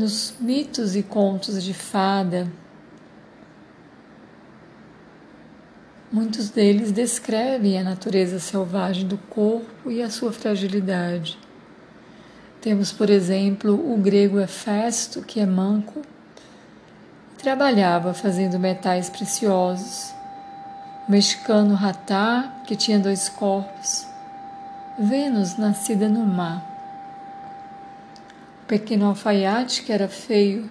Nos 0.03 0.35
mitos 0.41 0.97
e 0.97 1.03
contos 1.05 1.63
de 1.63 1.73
fada, 1.73 2.51
muitos 6.11 6.51
deles 6.51 6.91
descrevem 6.91 7.79
a 7.79 7.85
natureza 7.85 8.41
selvagem 8.41 9.07
do 9.07 9.17
corpo 9.17 9.93
e 9.93 10.03
a 10.03 10.11
sua 10.11 10.33
fragilidade. 10.33 11.39
Temos, 12.61 12.91
por 12.91 13.11
exemplo, 13.11 13.75
o 13.75 13.97
grego 13.97 14.41
Hefesto, 14.41 15.23
que 15.23 15.39
é 15.39 15.47
manco, 15.47 16.03
trabalhava 17.39 18.13
fazendo 18.13 18.59
metais 18.59 19.09
preciosos. 19.09 20.13
O 21.07 21.13
mexicano 21.13 21.77
Ratá, 21.77 22.63
que 22.67 22.75
tinha 22.75 22.99
dois 22.99 23.29
corpos. 23.29 24.05
Vênus, 24.99 25.57
nascida 25.57 26.09
no 26.09 26.27
mar 26.27 26.72
pequeno 28.73 29.09
alfaiate 29.09 29.83
que 29.83 29.93
era 29.93 30.09
feio 30.09 30.67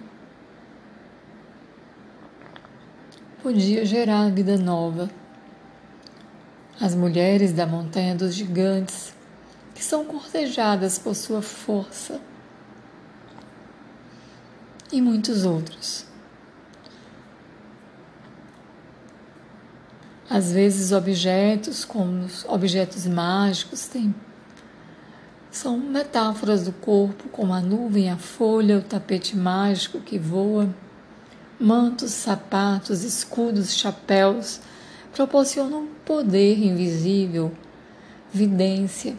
podia 3.40 3.84
gerar 3.84 4.28
vida 4.28 4.58
nova. 4.58 5.08
As 6.80 6.96
mulheres 6.96 7.52
da 7.52 7.64
montanha 7.64 8.16
dos 8.16 8.34
gigantes, 8.34 9.14
que 9.72 9.84
são 9.84 10.04
cortejadas 10.04 10.98
por 10.98 11.14
sua 11.14 11.40
força, 11.40 12.20
e 14.90 15.00
muitos 15.00 15.44
outros. 15.44 16.04
Às 20.28 20.50
vezes, 20.50 20.90
objetos, 20.90 21.84
como 21.84 22.26
objetos 22.48 23.06
mágicos, 23.06 23.86
têm 23.86 24.12
são 25.52 25.76
metáforas 25.76 26.64
do 26.64 26.72
corpo, 26.72 27.28
como 27.28 27.52
a 27.52 27.60
nuvem, 27.60 28.10
a 28.10 28.16
folha, 28.16 28.78
o 28.78 28.82
tapete 28.82 29.36
mágico 29.36 30.00
que 30.00 30.18
voa. 30.18 30.74
Mantos, 31.60 32.10
sapatos, 32.12 33.04
escudos, 33.04 33.76
chapéus 33.76 34.60
proporcionam 35.12 35.88
poder 36.06 36.58
invisível, 36.58 37.52
vidência. 38.32 39.14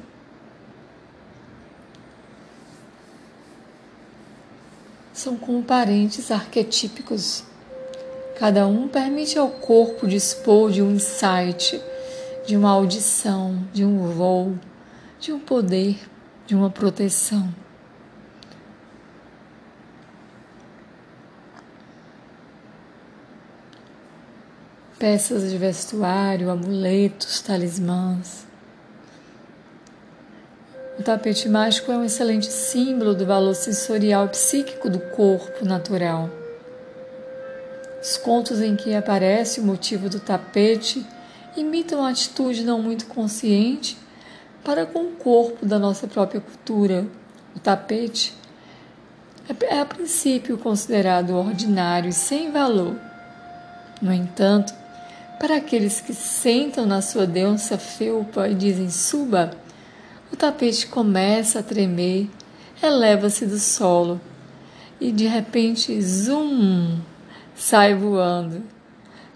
São 5.14 5.38
como 5.38 5.62
parentes 5.62 6.32
arquetípicos. 6.32 7.44
Cada 8.40 8.66
um 8.66 8.88
permite 8.88 9.38
ao 9.38 9.50
corpo 9.50 10.08
dispor 10.08 10.72
de 10.72 10.82
um 10.82 10.94
insight, 10.94 11.80
de 12.48 12.58
uma 12.58 12.72
audição, 12.72 13.64
de 13.72 13.86
um 13.86 14.08
voo, 14.08 14.58
de 15.20 15.32
um 15.32 15.40
poder 15.40 16.12
de 16.46 16.56
uma 16.56 16.70
proteção. 16.70 17.54
Peças 25.00 25.50
de 25.50 25.58
vestuário, 25.58 26.50
amuletos, 26.50 27.42
talismãs. 27.42 28.46
O 30.98 31.04
tapete 31.04 31.50
mágico 31.50 31.92
é 31.92 31.98
um 31.98 32.06
excelente 32.06 32.46
símbolo 32.46 33.14
do 33.14 33.26
valor 33.26 33.56
sensorial 33.56 34.28
e 34.28 34.30
psíquico 34.30 34.90
do 34.90 35.00
corpo 35.00 35.66
natural. 35.66 36.30
Os 38.02 38.16
contos 38.18 38.62
em 38.62 38.76
que 38.76 38.94
aparece 38.94 39.60
o 39.60 39.64
motivo 39.64 40.08
do 40.08 40.20
tapete 40.20 41.06
imitam 41.58 42.06
a 42.06 42.10
atitude 42.10 42.64
não 42.64 42.82
muito 42.82 43.06
consciente 43.08 43.98
para 44.64 44.86
com 44.86 45.04
o 45.08 45.12
corpo 45.12 45.66
da 45.66 45.78
nossa 45.78 46.08
própria 46.08 46.40
cultura. 46.40 47.06
O 47.56 47.60
tapete 47.60 48.34
é, 49.50 49.76
é 49.76 49.80
a 49.82 49.86
princípio 49.86 50.58
considerado 50.58 51.36
ordinário 51.36 52.10
e 52.10 52.14
sem 52.14 52.52
valor. 52.52 52.96
No 54.02 54.12
entanto, 54.12 54.74
para 55.40 55.58
aqueles 55.58 56.00
que 56.00 56.14
sentam 56.14 56.86
na 56.86 57.02
sua 57.02 57.28
densa 57.28 57.78
felpa 57.78 58.48
e 58.48 58.56
dizem 58.56 58.90
suba, 58.90 59.52
o 60.32 60.36
tapete 60.36 60.88
começa 60.88 61.60
a 61.60 61.64
tremer, 61.64 62.30
eleva-se 62.82 63.46
do 63.46 63.60
solo 63.60 64.20
e 65.00 65.12
de 65.12 65.28
repente, 65.28 66.02
zum, 66.02 67.00
sai 67.56 67.94
voando, 67.94 68.64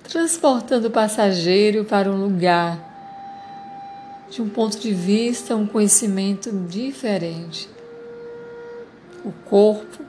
transportando 0.04 0.88
o 0.88 0.92
passageiro 0.92 1.84
para 1.84 2.10
um 2.10 2.24
lugar 2.24 2.87
de 4.30 4.42
um 4.42 4.50
ponto 4.50 4.80
de 4.80 4.94
vista, 4.94 5.56
um 5.56 5.66
conhecimento 5.66 6.52
diferente. 6.68 7.70
O 9.24 9.32
corpo, 9.50 10.04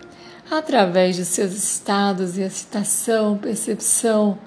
através 0.51 1.17
de 1.17 1.25
seus 1.25 1.53
estados 1.53 2.37
e 2.37 2.43
excitação, 2.43 3.39
percepção 3.39 4.39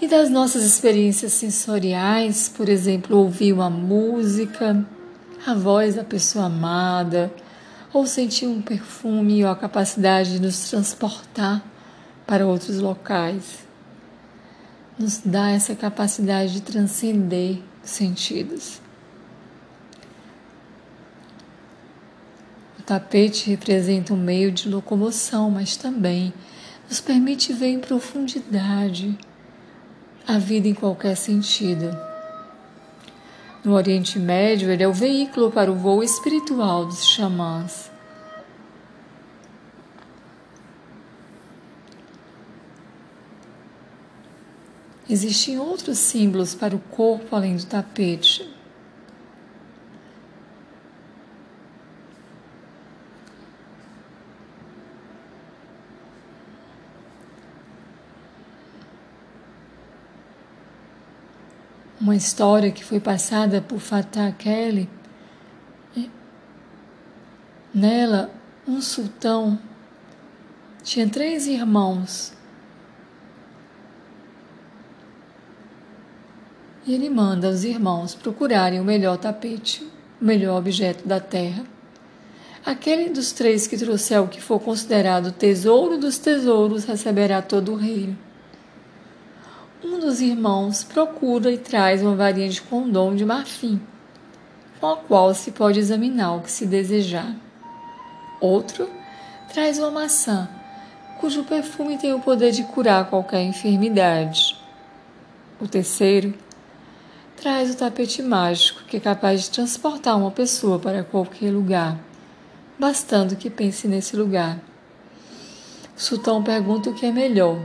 e 0.00 0.08
das 0.08 0.28
nossas 0.28 0.64
experiências 0.64 1.32
sensoriais, 1.32 2.48
por 2.48 2.68
exemplo, 2.68 3.16
ouvir 3.16 3.52
uma 3.52 3.70
música, 3.70 4.84
a 5.46 5.54
voz 5.54 5.94
da 5.94 6.04
pessoa 6.04 6.46
amada, 6.46 7.32
ou 7.92 8.06
sentir 8.06 8.46
um 8.46 8.60
perfume 8.60 9.44
ou 9.44 9.50
a 9.50 9.56
capacidade 9.56 10.32
de 10.32 10.40
nos 10.40 10.68
transportar 10.68 11.64
para 12.26 12.46
outros 12.46 12.80
locais. 12.80 13.64
Nos 14.98 15.18
dá 15.24 15.50
essa 15.50 15.74
capacidade 15.74 16.54
de 16.54 16.62
transcender 16.62 17.62
sentidos. 17.84 18.80
O 22.78 22.82
tapete 22.82 23.48
representa 23.48 24.12
um 24.12 24.16
meio 24.16 24.52
de 24.52 24.68
locomoção, 24.68 25.50
mas 25.50 25.76
também 25.76 26.32
nos 26.88 27.00
permite 27.00 27.52
ver 27.52 27.68
em 27.68 27.78
profundidade 27.78 29.16
a 30.26 30.38
vida 30.38 30.68
em 30.68 30.74
qualquer 30.74 31.16
sentido. 31.16 31.96
No 33.64 33.72
Oriente 33.72 34.18
Médio, 34.18 34.70
ele 34.70 34.82
é 34.82 34.88
o 34.88 34.92
veículo 34.92 35.50
para 35.50 35.72
o 35.72 35.74
voo 35.74 36.02
espiritual 36.02 36.84
dos 36.84 37.04
xamãs. 37.06 37.93
Existem 45.08 45.58
outros 45.58 45.98
símbolos 45.98 46.54
para 46.54 46.74
o 46.74 46.78
corpo 46.78 47.36
além 47.36 47.56
do 47.56 47.66
tapete. 47.66 48.50
Uma 62.00 62.16
história 62.16 62.70
que 62.70 62.84
foi 62.84 62.98
passada 62.98 63.60
por 63.60 63.80
Fatah 63.80 64.32
Kelly. 64.32 64.88
Nela, 67.74 68.30
um 68.66 68.80
sultão 68.80 69.58
tinha 70.82 71.08
três 71.08 71.46
irmãos 71.46 72.33
e 76.86 76.94
ele 76.94 77.08
manda 77.08 77.48
os 77.48 77.64
irmãos 77.64 78.14
procurarem 78.14 78.80
o 78.80 78.84
melhor 78.84 79.16
tapete, 79.16 79.82
o 80.20 80.24
melhor 80.24 80.58
objeto 80.58 81.06
da 81.06 81.18
terra. 81.18 81.64
Aquele 82.64 83.10
dos 83.10 83.32
três 83.32 83.66
que 83.66 83.76
trouxer 83.76 84.22
o 84.22 84.28
que 84.28 84.40
for 84.40 84.58
considerado 84.58 85.32
tesouro 85.32 85.98
dos 85.98 86.18
tesouros 86.18 86.84
receberá 86.84 87.42
todo 87.42 87.72
o 87.72 87.76
reino. 87.76 88.16
Um 89.82 89.98
dos 89.98 90.20
irmãos 90.20 90.82
procura 90.82 91.50
e 91.50 91.58
traz 91.58 92.02
uma 92.02 92.16
varinha 92.16 92.48
de 92.48 92.62
condom 92.62 93.14
de 93.14 93.24
marfim, 93.24 93.80
com 94.80 94.86
a 94.86 94.96
qual 94.96 95.34
se 95.34 95.52
pode 95.52 95.78
examinar 95.78 96.36
o 96.36 96.40
que 96.40 96.50
se 96.50 96.64
desejar. 96.64 97.34
Outro 98.40 98.88
traz 99.52 99.78
uma 99.78 99.90
maçã, 99.90 100.48
cujo 101.20 101.44
perfume 101.44 101.98
tem 101.98 102.14
o 102.14 102.20
poder 102.20 102.50
de 102.50 102.64
curar 102.64 103.10
qualquer 103.10 103.42
enfermidade. 103.42 104.58
O 105.60 105.68
terceiro 105.68 106.32
traz 107.44 107.74
o 107.74 107.76
tapete 107.76 108.22
mágico 108.22 108.84
que 108.84 108.96
é 108.96 109.00
capaz 109.00 109.42
de 109.42 109.50
transportar 109.50 110.16
uma 110.16 110.30
pessoa 110.30 110.78
para 110.78 111.04
qualquer 111.04 111.50
lugar, 111.50 111.98
bastando 112.78 113.36
que 113.36 113.50
pense 113.50 113.86
nesse 113.86 114.16
lugar. 114.16 114.58
Sultão 115.94 116.42
pergunta 116.42 116.88
o 116.88 116.94
que 116.94 117.04
é 117.04 117.12
melhor: 117.12 117.58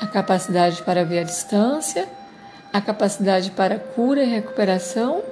a 0.00 0.06
capacidade 0.06 0.82
para 0.82 1.04
ver 1.04 1.18
a 1.18 1.24
distância, 1.24 2.08
a 2.72 2.80
capacidade 2.80 3.50
para 3.50 3.78
cura 3.78 4.24
e 4.24 4.30
recuperação 4.30 5.22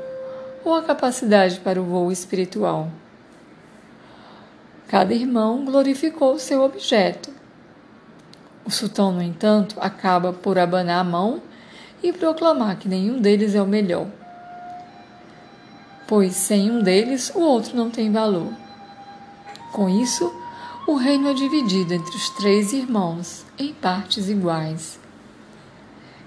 ou 0.62 0.75
a 0.75 0.83
capacidade 0.83 1.59
para 1.59 1.81
o 1.81 1.85
voo 1.85 2.12
espiritual. 2.12 2.91
Cada 4.88 5.15
irmão 5.15 5.65
glorificou 5.65 6.35
o 6.35 6.38
seu 6.38 6.62
objeto. 6.62 7.31
O 8.62 8.71
sultão, 8.71 9.11
no 9.11 9.23
entanto, 9.23 9.75
acaba 9.81 10.35
por 10.35 10.59
abanar 10.59 11.01
a 11.01 11.05
mão 11.05 11.41
e 12.03 12.12
proclamar 12.12 12.77
que 12.77 12.88
nenhum 12.88 13.21
deles 13.21 13.55
é 13.55 13.62
o 13.62 13.67
melhor, 13.67 14.07
pois 16.07 16.35
sem 16.35 16.71
um 16.71 16.83
deles 16.83 17.31
o 17.35 17.41
outro 17.41 17.77
não 17.77 17.91
tem 17.91 18.11
valor. 18.11 18.53
Com 19.73 19.88
isso, 19.88 20.33
o 20.87 20.97
reino 20.97 21.29
é 21.29 21.35
dividido 21.35 21.95
entre 21.95 22.15
os 22.15 22.29
três 22.31 22.73
irmãos 22.73 23.45
em 23.59 23.73
partes 23.73 24.29
iguais. 24.29 24.99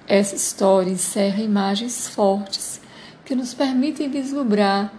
Essa 0.08 0.36
história 0.36 0.90
encerra 0.90 1.42
imagens 1.42 2.08
fortes 2.08 2.80
que 3.26 3.36
nos 3.36 3.54
permitem 3.54 4.10
vislumbrar 4.10 4.94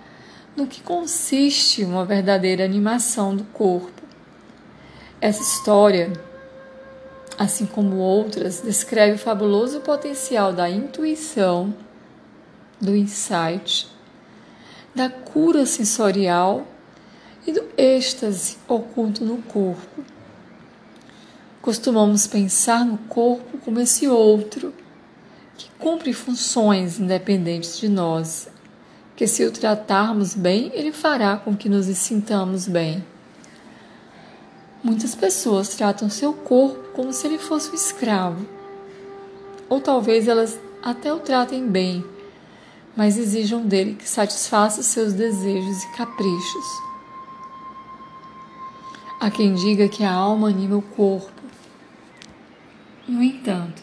no 0.56 0.66
que 0.66 0.82
consiste 0.82 1.84
uma 1.84 2.04
verdadeira 2.04 2.64
animação 2.64 3.34
do 3.34 3.44
corpo. 3.44 4.02
Essa 5.20 5.42
história 5.42 6.12
assim 7.38 7.66
como 7.66 7.96
outras, 7.96 8.60
descreve 8.60 9.16
o 9.16 9.18
fabuloso 9.18 9.80
potencial 9.80 10.52
da 10.52 10.70
intuição, 10.70 11.74
do 12.80 12.94
insight, 12.94 13.88
da 14.94 15.10
cura 15.10 15.66
sensorial 15.66 16.66
e 17.46 17.52
do 17.52 17.64
êxtase 17.76 18.56
oculto 18.66 19.24
no 19.24 19.42
corpo. 19.42 20.04
Costumamos 21.60 22.26
pensar 22.26 22.84
no 22.84 22.96
corpo 22.98 23.58
como 23.58 23.80
esse 23.80 24.08
outro, 24.08 24.72
que 25.56 25.70
cumpre 25.78 26.12
funções 26.12 26.98
independentes 26.98 27.78
de 27.78 27.88
nós, 27.88 28.48
que 29.14 29.26
se 29.26 29.44
o 29.44 29.50
tratarmos 29.50 30.34
bem, 30.34 30.70
ele 30.74 30.92
fará 30.92 31.36
com 31.36 31.56
que 31.56 31.68
nos 31.68 31.86
sintamos 31.86 32.68
bem. 32.68 33.04
Muitas 34.86 35.16
pessoas 35.16 35.70
tratam 35.74 36.08
seu 36.08 36.32
corpo 36.32 36.92
como 36.92 37.12
se 37.12 37.26
ele 37.26 37.38
fosse 37.38 37.72
um 37.72 37.74
escravo. 37.74 38.46
Ou 39.68 39.80
talvez 39.80 40.28
elas 40.28 40.60
até 40.80 41.12
o 41.12 41.18
tratem 41.18 41.66
bem, 41.66 42.04
mas 42.96 43.18
exijam 43.18 43.66
dele 43.66 43.94
que 43.94 44.08
satisfaça 44.08 44.84
seus 44.84 45.12
desejos 45.12 45.82
e 45.82 45.96
caprichos. 45.96 46.66
Há 49.18 49.28
quem 49.28 49.54
diga 49.54 49.88
que 49.88 50.04
a 50.04 50.12
alma 50.12 50.50
anima 50.50 50.76
o 50.76 50.82
corpo. 50.82 51.42
No 53.08 53.20
entanto, 53.20 53.82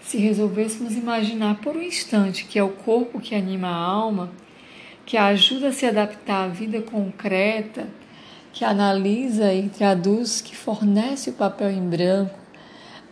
se 0.00 0.16
resolvêssemos 0.16 0.92
imaginar 0.92 1.56
por 1.56 1.76
um 1.76 1.82
instante 1.82 2.44
que 2.44 2.56
é 2.56 2.62
o 2.62 2.68
corpo 2.68 3.18
que 3.18 3.34
anima 3.34 3.66
a 3.66 3.84
alma, 3.84 4.30
que 5.04 5.16
a 5.16 5.26
ajuda 5.26 5.70
a 5.70 5.72
se 5.72 5.86
adaptar 5.86 6.44
à 6.44 6.48
vida 6.48 6.80
concreta, 6.82 7.88
que 8.56 8.64
analisa 8.64 9.52
e 9.52 9.68
traduz, 9.68 10.40
que 10.40 10.56
fornece 10.56 11.28
o 11.28 11.34
papel 11.34 11.70
em 11.70 11.86
branco, 11.86 12.34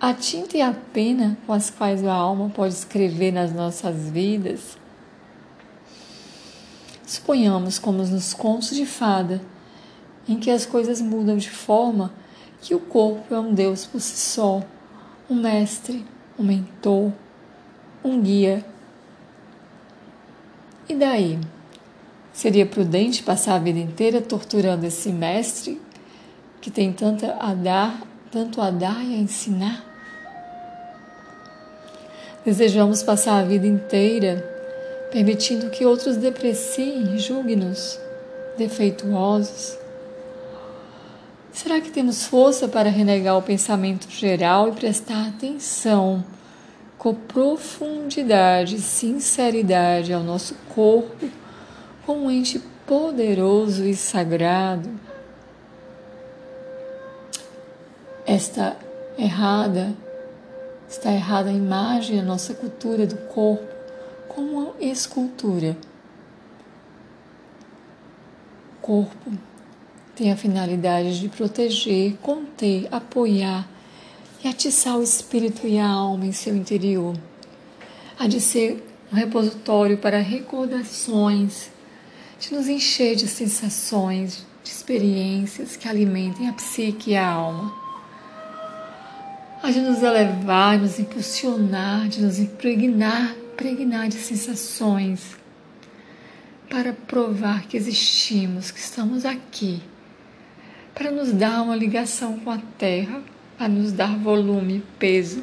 a 0.00 0.14
tinta 0.14 0.56
e 0.56 0.62
a 0.62 0.72
pena 0.72 1.36
com 1.46 1.52
as 1.52 1.68
quais 1.68 2.02
a 2.02 2.14
alma 2.14 2.48
pode 2.48 2.72
escrever 2.72 3.30
nas 3.30 3.52
nossas 3.52 4.08
vidas. 4.08 4.78
Suponhamos 7.06 7.78
como 7.78 7.98
nos 7.98 8.32
contos 8.32 8.70
de 8.70 8.86
fada, 8.86 9.42
em 10.26 10.38
que 10.38 10.50
as 10.50 10.64
coisas 10.64 11.02
mudam 11.02 11.36
de 11.36 11.50
forma 11.50 12.10
que 12.62 12.74
o 12.74 12.80
corpo 12.80 13.34
é 13.34 13.38
um 13.38 13.52
Deus 13.52 13.84
por 13.84 14.00
si 14.00 14.16
só, 14.16 14.62
um 15.28 15.34
mestre, 15.34 16.06
um 16.38 16.42
mentor, 16.42 17.12
um 18.02 18.18
guia. 18.18 18.64
E 20.88 20.94
daí? 20.94 21.38
Seria 22.34 22.66
prudente 22.66 23.22
passar 23.22 23.54
a 23.54 23.58
vida 23.60 23.78
inteira 23.78 24.20
torturando 24.20 24.84
esse 24.84 25.08
mestre 25.10 25.80
que 26.60 26.68
tem 26.68 26.92
tanto 26.92 27.24
a 27.24 27.54
dar, 27.54 28.02
tanto 28.32 28.60
a 28.60 28.72
dar 28.72 29.04
e 29.04 29.14
a 29.14 29.18
ensinar? 29.18 29.84
Desejamos 32.44 33.04
passar 33.04 33.38
a 33.38 33.44
vida 33.44 33.68
inteira 33.68 34.50
permitindo 35.12 35.70
que 35.70 35.86
outros 35.86 36.16
depreciem 36.16 37.16
julguem-nos 37.16 38.00
defeituosos? 38.58 39.78
Será 41.52 41.80
que 41.80 41.92
temos 41.92 42.26
força 42.26 42.66
para 42.66 42.90
renegar 42.90 43.38
o 43.38 43.42
pensamento 43.42 44.10
geral 44.10 44.70
e 44.70 44.72
prestar 44.72 45.28
atenção 45.28 46.24
com 46.98 47.14
profundidade 47.14 48.74
e 48.74 48.80
sinceridade 48.80 50.12
ao 50.12 50.24
nosso 50.24 50.56
corpo? 50.74 51.43
Como 52.06 52.26
um 52.26 52.30
ente 52.30 52.58
poderoso 52.86 53.84
e 53.84 53.94
sagrado. 53.94 54.90
Esta 58.26 58.76
errada 59.18 59.94
Está 60.94 61.10
errada 61.10 61.50
a 61.50 61.52
imagem, 61.52 62.20
a 62.20 62.22
nossa 62.22 62.54
cultura 62.54 63.04
do 63.04 63.16
corpo 63.26 63.66
como 64.28 64.52
uma 64.52 64.74
escultura. 64.80 65.76
O 68.78 68.80
corpo 68.80 69.32
tem 70.14 70.30
a 70.30 70.36
finalidade 70.36 71.18
de 71.18 71.28
proteger, 71.28 72.16
conter, 72.22 72.86
apoiar 72.92 73.68
e 74.44 74.48
atiçar 74.48 74.96
o 74.96 75.02
espírito 75.02 75.66
e 75.66 75.80
a 75.80 75.88
alma 75.88 76.26
em 76.26 76.32
seu 76.32 76.54
interior. 76.54 77.16
Há 78.16 78.28
de 78.28 78.40
ser 78.40 78.86
um 79.12 79.16
repositório 79.16 79.98
para 79.98 80.18
recordações, 80.18 81.70
de 82.48 82.54
nos 82.54 82.68
encher 82.68 83.16
de 83.16 83.26
sensações, 83.26 84.44
de 84.62 84.70
experiências 84.70 85.76
que 85.76 85.88
alimentem 85.88 86.48
a 86.48 86.52
psique 86.52 87.12
e 87.12 87.16
a 87.16 87.26
alma 87.26 87.84
a 89.64 89.70
de 89.70 89.80
nos 89.80 90.02
elevar, 90.02 90.78
nos 90.78 90.98
impulsionar, 90.98 92.06
de 92.06 92.20
nos 92.20 92.38
impregnar, 92.38 93.34
impregnar 93.34 94.08
de 94.08 94.16
sensações, 94.16 95.38
para 96.68 96.92
provar 96.92 97.62
que 97.62 97.74
existimos, 97.74 98.70
que 98.70 98.78
estamos 98.78 99.24
aqui, 99.24 99.82
para 100.94 101.10
nos 101.10 101.32
dar 101.32 101.62
uma 101.62 101.74
ligação 101.74 102.38
com 102.40 102.50
a 102.50 102.58
Terra, 102.76 103.22
para 103.56 103.68
nos 103.68 103.90
dar 103.90 104.18
volume, 104.18 104.84
peso. 104.98 105.42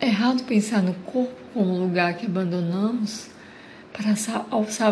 É 0.00 0.06
errado 0.06 0.44
pensar 0.44 0.82
no 0.82 0.94
corpo 0.94 1.36
como 1.52 1.74
um 1.74 1.78
lugar 1.78 2.16
que 2.16 2.24
abandonamos 2.24 3.31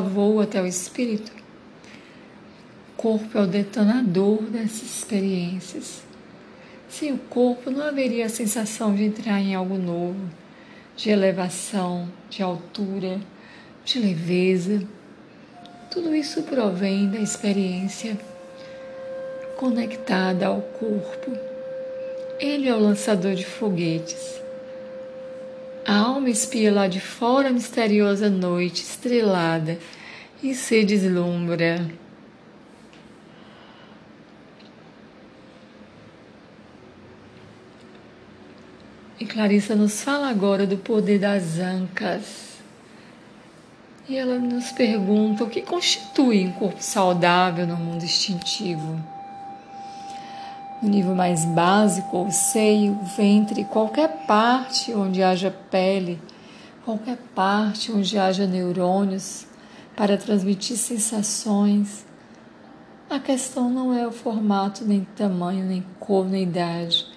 voo 0.01 0.40
até 0.40 0.62
o 0.62 0.66
espírito. 0.66 1.33
O 2.92 3.03
corpo 3.03 3.38
é 3.38 3.42
o 3.42 3.46
detonador 3.46 4.42
dessas 4.42 4.83
experiências. 4.83 6.03
Sem 6.88 7.12
o 7.12 7.18
corpo, 7.18 7.70
não 7.70 7.87
haveria 7.87 8.27
a 8.27 8.29
sensação 8.29 8.94
de 8.94 9.05
entrar 9.05 9.40
em 9.40 9.55
algo 9.55 9.79
novo, 9.79 10.29
de 10.96 11.09
elevação, 11.09 12.09
de 12.29 12.42
altura, 12.42 13.20
de 13.85 13.99
leveza. 13.99 14.83
Tudo 15.90 16.14
isso 16.14 16.42
provém 16.42 17.09
da 17.09 17.18
experiência 17.18 18.18
conectada 19.57 20.46
ao 20.46 20.61
corpo. 20.61 21.33
Ele 22.38 22.68
é 22.68 22.75
o 22.75 22.81
lançador 22.81 23.35
de 23.35 23.44
foguetes. 23.44 24.40
A 25.87 25.95
alma 25.95 26.29
espia 26.29 26.73
lá 26.73 26.87
de 26.87 27.01
fora 27.01 27.49
a 27.49 27.53
misteriosa 27.53 28.29
noite 28.29 28.83
estrelada 28.83 29.79
e 30.43 30.55
se 30.55 30.85
deslumbra. 30.85 31.90
E 39.19 39.27
Clarissa 39.27 39.75
nos 39.75 40.03
fala 40.03 40.29
agora 40.29 40.66
do 40.66 40.77
poder 40.77 41.19
das 41.19 41.59
ancas. 41.59 42.59
E 44.09 44.16
ela 44.16 44.38
nos 44.38 44.73
pergunta 44.73 45.45
o 45.45 45.51
que 45.51 45.62
constitui 45.62 46.47
um 46.47 46.53
corpo 46.53 46.83
saudável 46.83 47.66
no 47.66 47.77
mundo 47.77 48.05
instintivo. 48.05 49.19
No 50.83 50.88
nível 50.88 51.14
mais 51.14 51.45
básico, 51.45 52.25
o 52.25 52.33
seio, 52.33 52.93
o 52.93 53.05
ventre, 53.05 53.64
qualquer 53.64 54.27
parte 54.27 54.95
onde 54.95 55.23
haja 55.23 55.55
pele, 55.71 56.21
qualquer 56.85 57.19
parte 57.35 57.93
onde 57.93 58.19
haja 58.19 58.47
neurônios 58.47 59.47
para 59.95 60.16
transmitir 60.16 60.77
sensações. 60.77 62.07
A 63.11 63.19
questão 63.19 63.69
não 63.69 63.93
é 63.93 64.07
o 64.07 64.12
formato, 64.12 64.85
nem 64.85 65.07
tamanho, 65.16 65.64
nem 65.64 65.85
cor, 65.99 66.27
nem 66.27 66.45
idade 66.45 67.11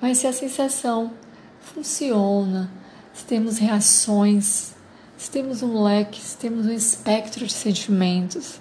mas 0.00 0.18
se 0.18 0.26
a 0.26 0.32
sensação 0.32 1.12
funciona, 1.60 2.70
se 3.12 3.24
temos 3.24 3.58
reações, 3.58 4.72
se 5.16 5.30
temos 5.30 5.62
um 5.62 5.82
leque, 5.82 6.20
se 6.20 6.36
temos 6.38 6.66
um 6.66 6.72
espectro 6.72 7.46
de 7.46 7.52
sentimentos. 7.52 8.58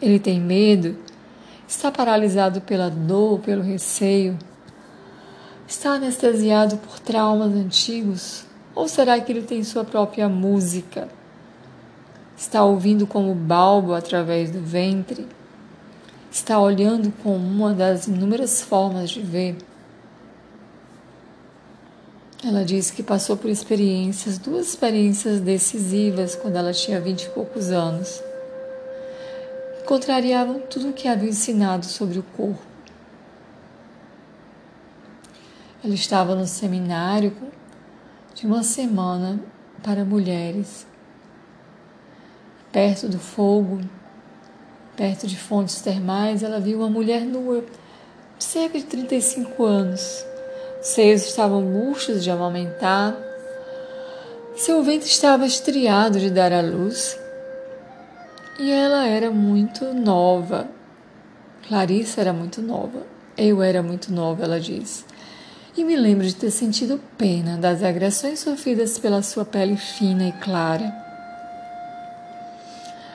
Ele 0.00 0.18
tem 0.18 0.38
medo, 0.38 0.96
está 1.72 1.90
paralisado 1.90 2.60
pela 2.60 2.90
dor, 2.90 3.40
pelo 3.40 3.62
receio, 3.62 4.38
está 5.66 5.92
anestesiado 5.92 6.76
por 6.76 6.98
traumas 6.98 7.52
antigos, 7.54 8.44
ou 8.74 8.86
será 8.86 9.18
que 9.20 9.32
ele 9.32 9.42
tem 9.42 9.64
sua 9.64 9.84
própria 9.84 10.28
música? 10.28 11.08
Está 12.36 12.62
ouvindo 12.62 13.06
como 13.06 13.34
balbo 13.34 13.94
através 13.94 14.50
do 14.50 14.60
ventre? 14.60 15.26
está 16.30 16.58
olhando 16.58 17.12
com 17.22 17.36
uma 17.36 17.74
das 17.74 18.06
inúmeras 18.06 18.62
formas 18.62 19.10
de 19.10 19.20
ver. 19.20 19.54
Ela 22.42 22.64
disse 22.64 22.90
que 22.90 23.02
passou 23.02 23.36
por 23.36 23.50
experiências, 23.50 24.38
duas 24.38 24.68
experiências 24.68 25.40
decisivas 25.40 26.34
quando 26.34 26.56
ela 26.56 26.72
tinha 26.72 26.98
vinte 26.98 27.24
e 27.24 27.28
poucos 27.28 27.70
anos. 27.70 28.22
Contrariavam 29.92 30.58
tudo 30.58 30.88
o 30.88 30.92
que 30.94 31.06
havia 31.06 31.28
ensinado 31.28 31.84
sobre 31.84 32.18
o 32.18 32.22
corpo. 32.22 32.62
Ela 35.84 35.92
estava 35.92 36.34
no 36.34 36.46
seminário 36.46 37.36
de 38.34 38.46
uma 38.46 38.62
semana 38.62 39.38
para 39.82 40.02
mulheres. 40.02 40.86
Perto 42.72 43.06
do 43.06 43.18
fogo, 43.18 43.82
Perto 44.96 45.26
de 45.26 45.36
fontes 45.36 45.82
termais, 45.82 46.42
ela 46.42 46.58
viu 46.58 46.78
uma 46.78 46.88
mulher 46.88 47.20
nua, 47.20 47.62
de 48.38 48.44
cerca 48.44 48.78
de 48.78 48.86
35 48.86 49.62
anos. 49.62 50.24
Os 50.80 50.86
seios 50.86 51.20
estavam 51.26 51.60
murchos 51.60 52.24
de 52.24 52.30
amamentar. 52.30 53.14
Seu 54.56 54.82
ventre 54.82 55.06
estava 55.06 55.44
estriado 55.44 56.18
de 56.18 56.30
dar 56.30 56.50
à 56.50 56.62
luz. 56.62 57.20
E 58.58 58.70
ela 58.70 59.06
era 59.06 59.30
muito 59.30 59.92
nova. 59.94 60.68
Clarissa 61.66 62.20
era 62.20 62.32
muito 62.32 62.60
nova. 62.60 63.06
Eu 63.36 63.62
era 63.62 63.82
muito 63.82 64.12
nova, 64.12 64.44
ela 64.44 64.60
diz. 64.60 65.04
E 65.76 65.84
me 65.84 65.96
lembro 65.96 66.26
de 66.26 66.34
ter 66.34 66.50
sentido 66.50 67.00
pena 67.16 67.56
das 67.56 67.82
agressões 67.82 68.40
sofridas 68.40 68.98
pela 68.98 69.22
sua 69.22 69.44
pele 69.44 69.76
fina 69.76 70.28
e 70.28 70.32
clara 70.32 71.02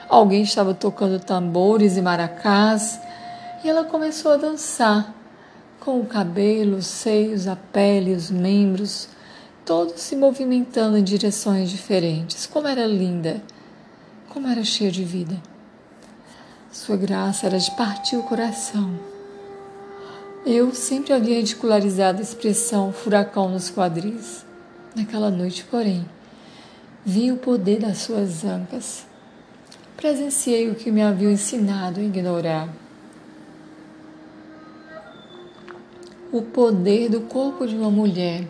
Alguém 0.08 0.40
estava 0.40 0.72
tocando 0.72 1.20
tambores 1.20 1.98
e 1.98 2.02
maracás 2.02 2.98
e 3.62 3.68
ela 3.68 3.84
começou 3.84 4.32
a 4.32 4.36
dançar, 4.38 5.14
com 5.78 6.00
o 6.00 6.06
cabelo, 6.06 6.78
os 6.78 6.86
seios, 6.86 7.46
a 7.46 7.54
pele, 7.54 8.14
os 8.14 8.30
membros, 8.30 9.06
todos 9.66 10.00
se 10.00 10.16
movimentando 10.16 10.96
em 10.96 11.04
direções 11.04 11.70
diferentes. 11.70 12.46
Como 12.46 12.66
era 12.66 12.86
linda, 12.86 13.42
como 14.38 14.46
era 14.46 14.62
cheia 14.62 14.88
de 14.88 15.02
vida. 15.02 15.36
Sua 16.70 16.96
graça 16.96 17.44
era 17.44 17.58
de 17.58 17.72
partir 17.72 18.14
o 18.16 18.22
coração. 18.22 18.96
Eu 20.46 20.72
sempre 20.72 21.12
havia 21.12 21.34
ridicularizado 21.34 22.20
a 22.20 22.22
expressão 22.22 22.92
furacão 22.92 23.48
nos 23.48 23.68
quadris. 23.68 24.46
Naquela 24.94 25.28
noite, 25.28 25.66
porém, 25.68 26.08
vi 27.04 27.32
o 27.32 27.36
poder 27.36 27.80
das 27.80 27.98
suas 27.98 28.44
ancas 28.44 29.04
presenciei 29.96 30.70
o 30.70 30.76
que 30.76 30.92
me 30.92 31.02
haviam 31.02 31.32
ensinado 31.32 31.98
a 31.98 32.04
ignorar. 32.04 32.68
O 36.30 36.42
poder 36.42 37.08
do 37.08 37.22
corpo 37.22 37.66
de 37.66 37.74
uma 37.74 37.90
mulher 37.90 38.46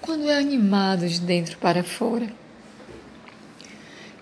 quando 0.00 0.28
é 0.28 0.36
animado 0.36 1.06
de 1.06 1.20
dentro 1.20 1.56
para 1.58 1.84
fora. 1.84 2.37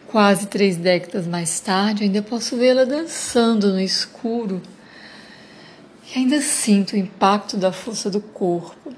Quase 0.09 0.47
três 0.47 0.77
décadas 0.77 1.27
mais 1.27 1.59
tarde, 1.61 2.05
ainda 2.05 2.23
posso 2.23 2.57
vê-la 2.57 2.85
dançando 2.85 3.73
no 3.73 3.81
escuro 3.81 4.63
e 6.09 6.19
ainda 6.19 6.41
sinto 6.41 6.93
o 6.93 6.97
impacto 6.97 7.57
da 7.57 7.73
força 7.73 8.09
do 8.09 8.21
corpo. 8.21 8.93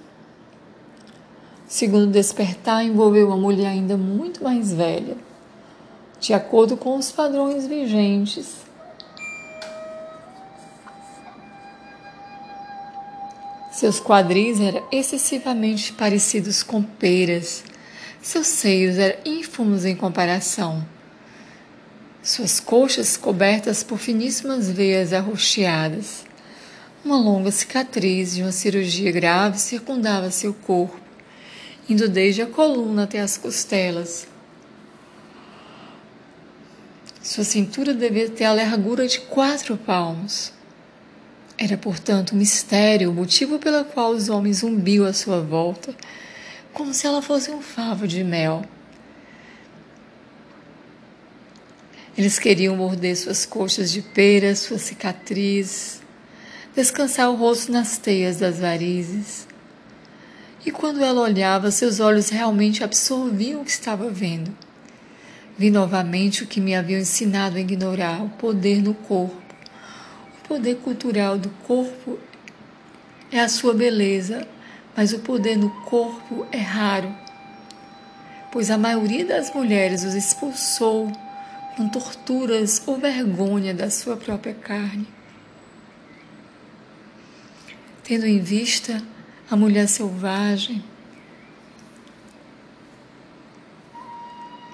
Segundo 1.67 2.11
despertar, 2.11 2.85
envolveu 2.85 3.29
uma 3.29 3.37
mulher 3.37 3.69
ainda 3.69 3.97
muito 3.97 4.45
mais 4.45 4.73
velha 4.73 5.17
de 6.21 6.35
acordo 6.35 6.77
com 6.77 6.97
os 6.97 7.13
padrões 7.13 7.67
vigentes. 7.67 8.57
Seus 13.71 14.01
quadris 14.01 14.61
eram 14.61 14.83
excessivamente 14.91 15.93
parecidos 15.93 16.65
com 16.65 16.83
peras, 16.83 17.63
seus 18.21 18.49
seios 18.49 18.99
eram 18.99 19.19
ínfimos 19.25 19.85
em 19.85 19.95
comparação. 19.95 20.85
Suas 22.29 22.61
coxas 22.61 23.17
cobertas 23.17 23.83
por 23.83 23.99
finíssimas 23.99 24.71
veias 24.71 25.15
arroxeadas. 25.15 26.27
Uma 27.03 27.17
longa 27.17 27.51
cicatriz 27.51 28.35
de 28.35 28.43
uma 28.43 28.53
cirurgia 28.53 29.11
grave 29.11 29.59
circundava 29.59 30.31
seu 30.31 30.53
corpo, 30.53 31.01
indo 31.89 32.07
desde 32.07 32.43
a 32.43 32.47
coluna 32.47 33.05
até 33.05 33.21
as 33.21 33.39
costelas 33.39 34.27
sua 37.23 37.45
cintura 37.45 37.93
devia 37.93 38.31
ter 38.31 38.45
a 38.45 38.55
largura 38.55 39.07
de 39.07 39.21
quatro 39.21 39.77
palmos. 39.77 40.51
Era, 41.59 41.77
portanto, 41.77 42.35
um 42.35 42.39
mistério, 42.39 43.11
o 43.11 43.15
motivo 43.15 43.59
pelo 43.59 43.85
qual 43.85 44.13
os 44.13 44.29
homens 44.29 44.59
zumbiam 44.59 45.05
à 45.05 45.13
sua 45.13 45.41
volta, 45.41 45.95
como 46.73 46.95
se 46.95 47.07
ela 47.07 47.21
fosse 47.21 47.51
um 47.51 47.61
favo 47.61 48.09
de 48.09 48.25
mel. 48.25 48.65
Eles 52.19 52.39
queriam 52.39 52.77
morder 52.77 53.17
suas 53.17 53.47
coxas 53.47 53.93
de 53.93 54.03
pera, 54.03 54.57
suas 54.57 54.83
cicatrizes, 54.83 56.03
descansar 56.75 57.31
o 57.31 57.37
rosto 57.37 57.71
nas 57.71 57.97
teias 57.97 58.39
das 58.39 58.59
varizes. 58.59 59.47
E 60.67 60.73
quando 60.73 61.03
ela 61.03 61.23
olhava, 61.23 61.71
seus 61.71 62.01
olhos 62.01 62.29
realmente 62.29 62.83
absorviam 62.83 63.63
o 63.63 63.65
que 63.65 63.71
estava 63.71 64.11
vendo. 64.11 64.53
Vi 65.57 65.71
novamente 65.71 66.43
o 66.43 66.47
que 66.49 66.61
me 66.61 66.75
haviam 66.75 67.01
ensinado 67.01 67.57
a 67.57 67.61
ignorar: 67.61 68.21
o 68.21 68.31
poder 68.31 68.83
no 68.83 68.95
corpo 68.95 69.49
poder 70.49 70.77
cultural 70.77 71.39
do 71.39 71.51
corpo 71.67 72.19
é 73.31 73.39
a 73.39 73.49
sua 73.51 73.75
beleza, 73.75 74.49
mas 74.97 75.13
o 75.13 75.19
poder 75.19 75.59
no 75.59 75.69
corpo 75.85 76.47
é 76.51 76.57
raro, 76.57 77.15
pois 78.51 78.71
a 78.71 78.79
maioria 78.79 79.27
das 79.27 79.53
mulheres 79.55 80.03
os 80.05 80.15
expulsou 80.15 81.13
com 81.79 81.89
torturas 81.89 82.83
ou 82.89 82.99
vergonha 82.99 83.73
da 83.73 83.89
sua 83.89 84.17
própria 84.17 84.53
carne. 84.53 85.07
Tendo 88.03 88.27
em 88.27 88.41
vista 88.41 89.01
a 89.49 89.55
mulher 89.55 89.87
selvagem, 89.87 90.83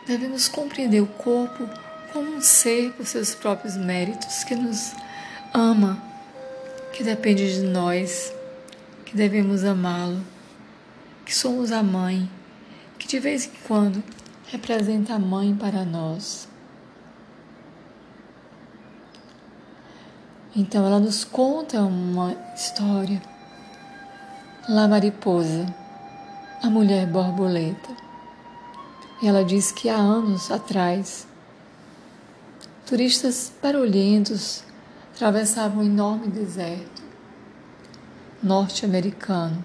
devemos 0.06 0.48
compreender 0.48 1.02
o 1.02 1.06
corpo 1.06 1.68
como 2.10 2.36
um 2.36 2.40
ser 2.40 2.92
por 2.92 3.04
seus 3.04 3.34
próprios 3.34 3.76
méritos 3.76 4.42
que 4.42 4.54
nos 4.54 4.94
ama, 5.52 6.02
que 6.90 7.04
depende 7.04 7.60
de 7.60 7.66
nós, 7.66 8.32
que 9.04 9.14
devemos 9.14 9.62
amá-lo, 9.62 10.24
que 11.26 11.34
somos 11.34 11.70
a 11.70 11.82
mãe, 11.82 12.30
que 12.98 13.06
de 13.06 13.18
vez 13.18 13.44
em 13.44 13.52
quando 13.66 14.02
representa 14.46 15.12
a 15.12 15.18
mãe 15.18 15.54
para 15.54 15.84
nós. 15.84 16.53
Então 20.56 20.86
ela 20.86 21.00
nos 21.00 21.24
conta 21.24 21.80
uma 21.82 22.34
história. 22.54 23.20
La 24.68 24.86
Mariposa, 24.86 25.66
a 26.62 26.70
mulher 26.70 27.06
borboleta. 27.06 27.90
Ela 29.22 29.44
diz 29.44 29.72
que 29.72 29.88
há 29.88 29.96
anos 29.96 30.50
atrás, 30.50 31.26
turistas 32.86 33.52
barulhentos 33.62 34.62
atravessavam 35.14 35.78
um 35.78 35.86
enorme 35.86 36.28
deserto 36.28 37.02
norte-americano, 38.44 39.64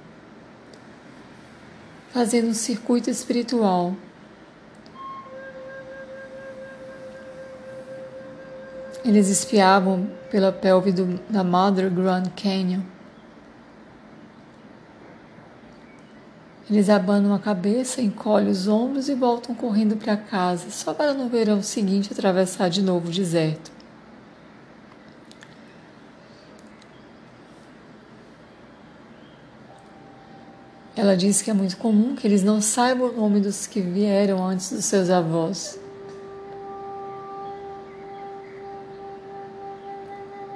fazendo 2.14 2.48
um 2.48 2.54
circuito 2.54 3.10
espiritual. 3.10 3.94
Eles 9.10 9.28
espiavam 9.28 10.08
pela 10.30 10.52
pelve 10.52 10.92
do, 10.92 11.20
da 11.28 11.44
Mother 11.44 11.90
Grand 11.90 12.26
Canyon. 12.40 12.82
Eles 16.70 16.92
abanam 16.92 17.34
a 17.34 17.40
cabeça, 17.40 18.04
encolhem 18.04 18.52
os 18.52 18.68
ombros 18.68 19.10
e 19.10 19.16
voltam 19.16 19.56
correndo 19.56 19.98
para 19.98 20.16
casa, 20.16 20.70
só 20.70 20.94
para 20.94 21.16
no 21.16 21.28
verão 21.28 21.64
seguinte 21.64 22.14
atravessar 22.14 22.70
de 22.70 22.84
novo 22.84 23.08
o 23.08 23.12
deserto. 23.12 23.72
Ela 30.96 31.18
diz 31.18 31.42
que 31.42 31.50
é 31.50 31.54
muito 31.56 31.78
comum 31.78 32.16
que 32.16 32.28
eles 32.28 32.44
não 32.44 32.62
saibam 32.62 33.10
o 33.10 33.14
nome 33.14 33.40
dos 33.40 33.66
que 33.66 33.82
vieram 33.82 34.46
antes 34.46 34.72
dos 34.72 34.86
seus 34.86 35.10
avós. 35.10 35.80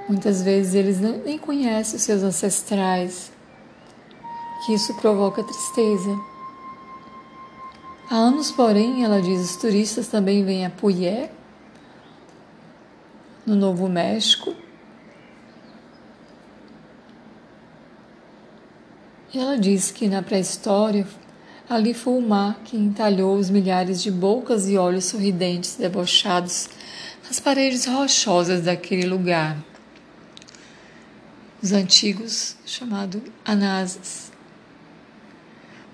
Muitas 0.07 0.41
vezes 0.41 0.73
eles 0.73 0.99
nem 0.99 1.37
conhecem 1.37 1.95
os 1.95 2.01
seus 2.03 2.23
ancestrais, 2.23 3.31
que 4.65 4.73
isso 4.73 4.93
provoca 4.95 5.43
tristeza. 5.43 6.19
Há 8.09 8.15
anos, 8.15 8.51
porém, 8.51 9.03
ela 9.03 9.21
diz, 9.21 9.41
os 9.41 9.55
turistas 9.55 10.07
também 10.07 10.43
vêm 10.43 10.65
a 10.65 10.69
Puyé, 10.69 11.31
no 13.45 13.55
Novo 13.55 13.87
México, 13.89 14.55
E 19.33 19.39
ela 19.39 19.57
diz 19.57 19.89
que 19.89 20.07
na 20.07 20.21
pré-história 20.21 21.07
ali 21.67 21.91
foi 21.91 22.13
o 22.13 22.21
mar 22.21 22.61
que 22.63 22.77
entalhou 22.77 23.35
os 23.35 23.49
milhares 23.49 24.03
de 24.03 24.11
bocas 24.11 24.69
e 24.69 24.77
olhos 24.77 25.05
sorridentes 25.05 25.75
debochados 25.75 26.69
nas 27.27 27.39
paredes 27.39 27.87
rochosas 27.87 28.61
daquele 28.61 29.07
lugar. 29.07 29.57
Os 31.63 31.71
antigos, 31.71 32.57
chamado 32.65 33.23
Anasas. 33.45 34.31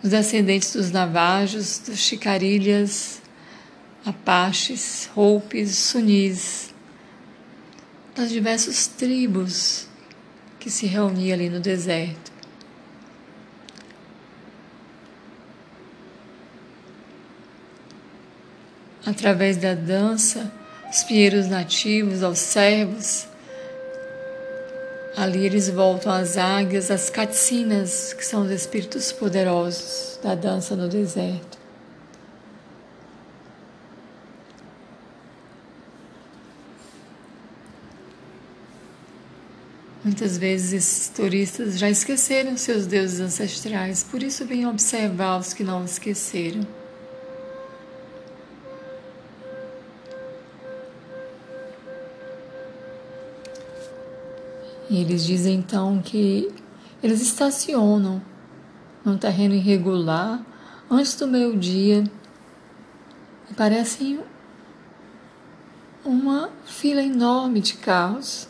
Os 0.04 0.10
descendentes 0.10 0.74
dos 0.74 0.92
Navajos, 0.92 1.80
dos 1.80 2.00
Chicarilhas, 2.00 3.22
Apaches, 4.06 5.10
Houpes, 5.16 5.76
Sunis, 5.76 6.74
das 8.16 8.32
diversas 8.32 8.88
tribos 8.88 9.88
que 10.60 10.70
se 10.70 10.88
reuniam 10.88 11.36
ali 11.36 11.50
no 11.50 11.60
deserto. 11.60 12.30
através 19.10 19.58
da 19.58 19.74
dança, 19.74 20.52
os 20.90 21.04
pinheiros 21.04 21.48
nativos, 21.48 22.24
aos 22.24 22.40
servos. 22.40 23.29
Ali 25.20 25.46
eles 25.46 25.68
voltam 25.68 26.14
às 26.14 26.38
águias, 26.38 26.90
às 26.90 27.10
catsinas, 27.10 28.14
que 28.14 28.26
são 28.26 28.44
os 28.44 28.52
espíritos 28.52 29.12
poderosos 29.12 30.18
da 30.24 30.34
dança 30.34 30.78
no 30.78 30.88
deserto. 30.88 31.58
Muitas 40.06 40.38
vezes 40.38 40.72
esses 40.72 41.10
turistas 41.10 41.78
já 41.78 41.90
esqueceram 41.90 42.56
seus 42.56 42.88
deuses 42.88 43.20
ancestrais, 43.20 44.02
por 44.10 44.24
isso 44.24 44.46
vêm 44.46 44.66
observar 44.66 45.38
os 45.38 45.54
que 45.54 45.66
não 45.66 45.84
esqueceram. 45.84 46.79
E 54.90 55.02
eles 55.02 55.24
dizem 55.24 55.56
então 55.56 56.02
que 56.02 56.52
eles 57.04 57.22
estacionam 57.22 58.22
num 59.06 59.18
terreno 59.18 59.54
irregular 59.54 60.42
antes 60.90 61.16
do 61.16 61.28
meio-dia 61.28 62.04
e 63.50 63.54
parecem 63.54 64.20
uma 66.04 66.50
fila 66.66 67.04
enorme 67.04 67.62
de 67.62 67.76
carros. 67.76 68.48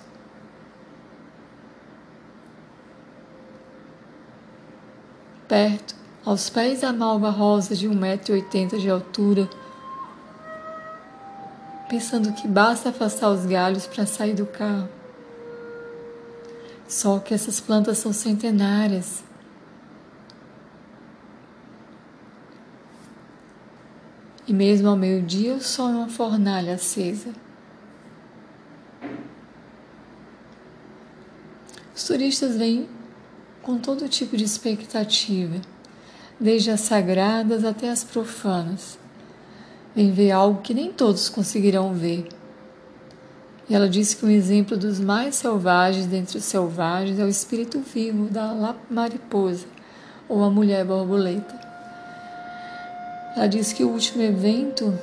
Perto, 5.48 5.96
aos 6.24 6.50
pés 6.50 6.82
da 6.82 6.94
malva 6.94 7.30
rosa 7.32 7.76
de 7.76 7.90
1,80m 7.90 8.78
de 8.78 8.90
altura, 8.90 9.50
pensando 11.90 12.32
que 12.34 12.48
basta 12.48 12.90
afastar 12.90 13.30
os 13.30 13.46
galhos 13.46 13.88
para 13.88 14.06
sair 14.06 14.36
do 14.36 14.46
carro. 14.46 14.99
Só 16.90 17.20
que 17.20 17.36
essas 17.36 17.60
plantas 17.60 18.00
são 18.00 18.12
centenárias. 18.12 19.24
E 24.48 24.52
mesmo 24.52 24.90
ao 24.90 24.98
meio-dia 24.98 25.54
o 25.54 25.62
sol 25.62 25.90
é 25.90 25.94
uma 25.94 26.10
fornalha 26.10 26.74
acesa. 26.74 27.32
Os 31.96 32.04
turistas 32.06 32.58
vêm 32.58 32.90
com 33.62 33.78
todo 33.78 34.10
tipo 34.10 34.36
de 34.36 34.44
expectativa, 34.44 35.62
desde 36.40 36.72
as 36.72 36.82
sagradas 36.82 37.64
até 37.64 37.92
as 37.92 38.04
profanas. 38.04 38.98
Vêm 39.96 40.12
ver 40.12 40.32
algo 40.32 40.64
que 40.64 40.74
nem 40.74 40.92
todos 40.92 41.30
conseguirão 41.30 41.94
ver 41.94 42.28
e 43.70 43.76
ela 43.76 43.88
disse 43.88 44.16
que 44.16 44.26
um 44.26 44.32
exemplo 44.32 44.76
dos 44.76 45.00
mais 45.00 45.36
selvagens 45.36 46.08
dentre 46.08 46.40
os 46.40 46.44
selvagens 46.44 47.20
é 47.20 47.24
o 47.24 47.28
espírito 47.28 47.80
vivo 47.82 48.26
da 48.26 48.76
mariposa 48.90 49.68
ou 50.28 50.44
a 50.44 50.50
mulher 50.50 50.84
borboleta. 50.84 51.54
Ela 53.36 53.48
disse 53.48 53.76
que 53.76 53.84
o 53.84 53.90
último 53.90 54.24
evento, 54.24 54.98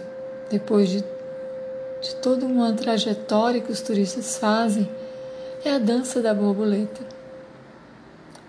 depois 0.51 0.89
de, 0.89 0.99
de 0.99 2.14
toda 2.17 2.45
uma 2.45 2.73
trajetória 2.73 3.61
que 3.61 3.71
os 3.71 3.81
turistas 3.81 4.37
fazem, 4.37 4.89
é 5.64 5.73
a 5.73 5.79
dança 5.79 6.21
da 6.21 6.35
borboleta. 6.35 7.03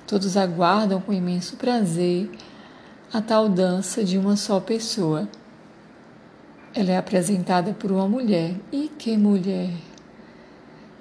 Todos 0.08 0.36
aguardam 0.36 1.00
com 1.00 1.14
imenso 1.14 1.58
prazer 1.58 2.30
a 3.14 3.22
tal 3.22 3.48
dança 3.48 4.04
de 4.04 4.18
uma 4.18 4.36
só 4.36 4.60
pessoa. 4.60 5.28
Ela 6.74 6.92
é 6.92 6.98
apresentada 6.98 7.72
por 7.74 7.92
uma 7.92 8.08
mulher. 8.08 8.56
E 8.72 8.90
que 8.98 9.16
mulher! 9.16 9.70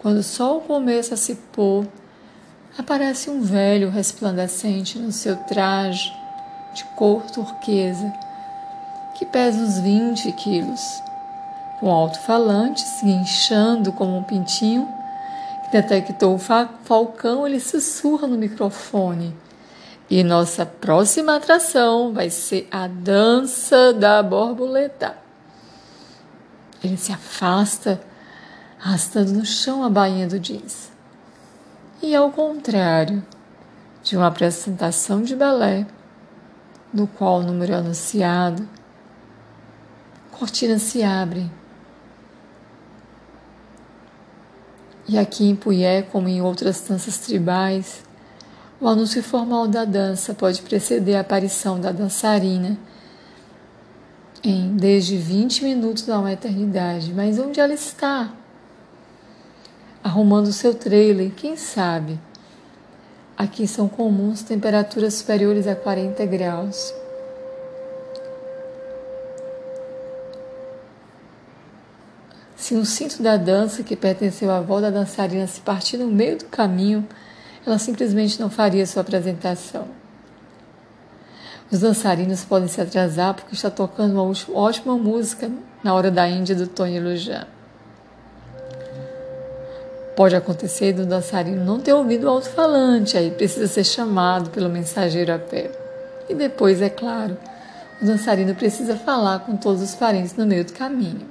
Quando 0.07 0.19
o 0.19 0.23
sol 0.23 0.61
começa 0.61 1.15
a 1.15 1.17
se 1.17 1.35
pôr, 1.35 1.85
aparece 2.79 3.29
um 3.29 3.43
velho 3.43 3.91
resplandecente 3.91 5.01
no 5.01 5.11
seu 5.11 5.35
traje 5.35 6.17
de 6.73 6.85
cor 6.95 7.29
turquesa, 7.29 8.13
que 9.17 9.27
pesa 9.27 9.59
uns 9.59 9.81
20 9.81 10.31
quilos, 10.31 11.03
com 11.81 11.91
alto-falantes 11.91 13.03
guinchando 13.03 13.91
como 13.91 14.17
um 14.17 14.23
pintinho 14.23 14.89
detectou 15.73 16.37
o 16.37 16.39
falcão, 16.39 17.45
ele 17.45 17.59
sussurra 17.59 18.29
no 18.29 18.39
microfone. 18.39 19.37
E 20.09 20.23
nossa 20.23 20.65
próxima 20.65 21.35
atração 21.35 22.13
vai 22.13 22.31
ser 22.31 22.69
a 22.71 22.87
dança 22.87 23.93
da 23.93 24.23
borboleta. 24.23 25.19
Ele 26.85 26.97
se 26.97 27.13
afasta, 27.13 28.01
arrastando 28.81 29.33
no 29.33 29.45
chão 29.45 29.85
a 29.85 29.91
bainha 29.91 30.27
do 30.27 30.39
jeans. 30.39 30.91
E 32.03 32.15
ao 32.15 32.31
contrário 32.31 33.25
de 34.03 34.17
uma 34.17 34.27
apresentação 34.27 35.23
de 35.23 35.35
balé, 35.35 35.87
no 36.93 37.07
qual 37.07 37.41
o 37.41 37.43
número 37.43 37.73
é 37.73 37.77
anunciado, 37.77 38.69
cortinas 40.31 40.83
se 40.83 41.03
abrem 41.03 41.51
E 45.09 45.17
aqui 45.17 45.45
em 45.45 45.55
Puyé, 45.55 46.03
como 46.03 46.29
em 46.29 46.43
outras 46.43 46.81
danças 46.81 47.19
tribais, 47.19 48.03
o 48.81 48.89
anúncio 48.89 49.23
formal 49.23 49.69
da 49.69 49.85
dança 49.85 50.35
pode 50.35 50.61
preceder 50.63 51.17
a 51.17 51.21
aparição 51.21 51.79
da 51.79 51.93
dançarina 51.93 52.77
em 54.43 54.77
desde 54.77 55.17
20 55.17 55.63
minutos 55.63 56.09
a 56.11 56.19
uma 56.19 56.33
eternidade. 56.33 57.13
Mas 57.15 57.39
onde 57.39 57.61
ela 57.61 57.73
está? 57.73 58.33
Arrumando 60.07 60.53
seu 60.53 60.73
trailer, 60.73 61.33
quem 61.33 61.57
sabe? 61.57 62.17
Aqui 63.37 63.67
são 63.67 63.89
comuns 63.89 64.41
temperaturas 64.41 65.15
superiores 65.15 65.67
a 65.67 65.75
40 65.75 66.25
graus. 66.27 66.95
Se 72.55 72.77
um 72.77 72.85
cinto 72.85 73.21
da 73.21 73.37
dança 73.37 73.83
que 73.83 73.97
pertenceu 73.97 74.49
à 74.53 74.59
avó 74.59 74.81
da 74.81 74.91
dançarina 74.91 75.45
se 75.49 75.61
partir 75.61 75.97
no 75.97 76.07
meio 76.07 76.39
do 76.39 76.45
caminho, 76.45 77.05
ela 77.67 77.77
simplesmente 77.77 78.41
não 78.41 78.49
faria 78.49 78.87
sua 78.87 79.03
apresentação. 79.03 79.89
Os 81.69 81.81
dançarinos 81.81 82.45
podem 82.45 82.69
se 82.69 82.81
atrasar 82.81 83.35
porque 83.35 83.57
está 83.57 83.73
tocando 83.73 84.13
uma 84.13 84.33
ótima 84.55 84.97
música 84.97 85.51
na 85.83 85.93
hora 85.93 86.13
da 86.13 86.29
Índia 86.29 86.55
do 86.55 86.69
Tony 86.69 87.01
Lujan. 87.01 87.56
Pode 90.17 90.35
acontecer 90.35 90.95
do 90.95 91.05
dançarino 91.05 91.63
não 91.63 91.79
ter 91.79 91.93
ouvido 91.93 92.27
o 92.27 92.31
alto-falante, 92.31 93.19
aí 93.19 93.31
precisa 93.31 93.67
ser 93.67 93.85
chamado 93.85 94.49
pelo 94.49 94.71
mensageiro 94.71 95.31
a 95.31 95.39
pé. 95.39 95.71
E 96.27 96.35
depois, 96.35 96.81
é 96.81 96.89
claro, 96.89 97.37
o 98.01 98.05
dançarino 98.07 98.55
precisa 98.55 98.97
falar 98.97 99.41
com 99.41 99.59
todos 99.59 99.83
os 99.83 99.95
parentes 99.95 100.35
no 100.35 100.47
meio 100.47 100.65
do 100.65 100.73
caminho. 100.73 101.29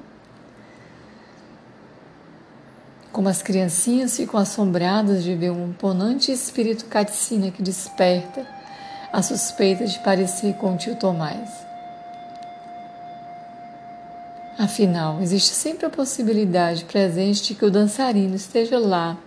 Como 3.11 3.27
as 3.27 3.41
criancinhas 3.41 4.15
ficam 4.15 4.39
assombradas 4.39 5.23
de 5.23 5.33
ver 5.33 5.49
um 5.49 5.69
imponente 5.69 6.31
espírito 6.31 6.85
caticina 6.85 7.49
que 7.49 7.63
desperta 7.63 8.45
a 9.11 9.23
suspeita 9.23 9.87
de 9.87 9.97
parecer 9.99 10.53
com 10.57 10.75
o 10.75 10.77
tio 10.77 10.95
Tomás. 10.95 11.64
Afinal, 14.57 15.21
existe 15.21 15.53
sempre 15.53 15.85
a 15.85 15.89
possibilidade 15.89 16.85
presente 16.85 17.43
de 17.43 17.55
que 17.55 17.65
o 17.65 17.71
dançarino 17.71 18.35
esteja 18.35 18.79
lá, 18.79 19.17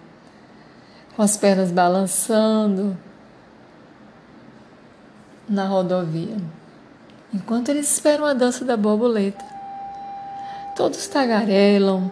com 1.15 1.21
as 1.21 1.37
pernas 1.37 1.71
balançando 1.71 2.97
na 5.47 5.67
rodovia, 5.67 6.37
enquanto 7.33 7.69
eles 7.69 7.93
esperam 7.93 8.25
a 8.25 8.33
dança 8.33 8.65
da 8.65 8.75
borboleta. 8.75 9.45
Todos 10.75 11.07
tagarelam, 11.09 12.11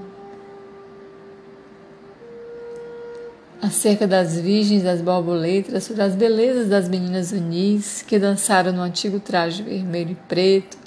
acerca 3.62 4.06
das 4.06 4.38
virgens 4.38 4.82
das 4.82 5.00
borboletas, 5.00 5.84
sobre 5.84 6.02
as 6.02 6.14
belezas 6.14 6.68
das 6.68 6.86
meninas 6.86 7.32
unis 7.32 8.02
que 8.02 8.18
dançaram 8.18 8.72
no 8.72 8.82
antigo 8.82 9.18
traje 9.20 9.62
vermelho 9.62 10.10
e 10.10 10.28
preto. 10.28 10.85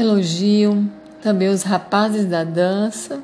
Elogiam 0.00 0.90
também 1.20 1.48
os 1.50 1.62
rapazes 1.62 2.24
da 2.24 2.42
dança. 2.42 3.22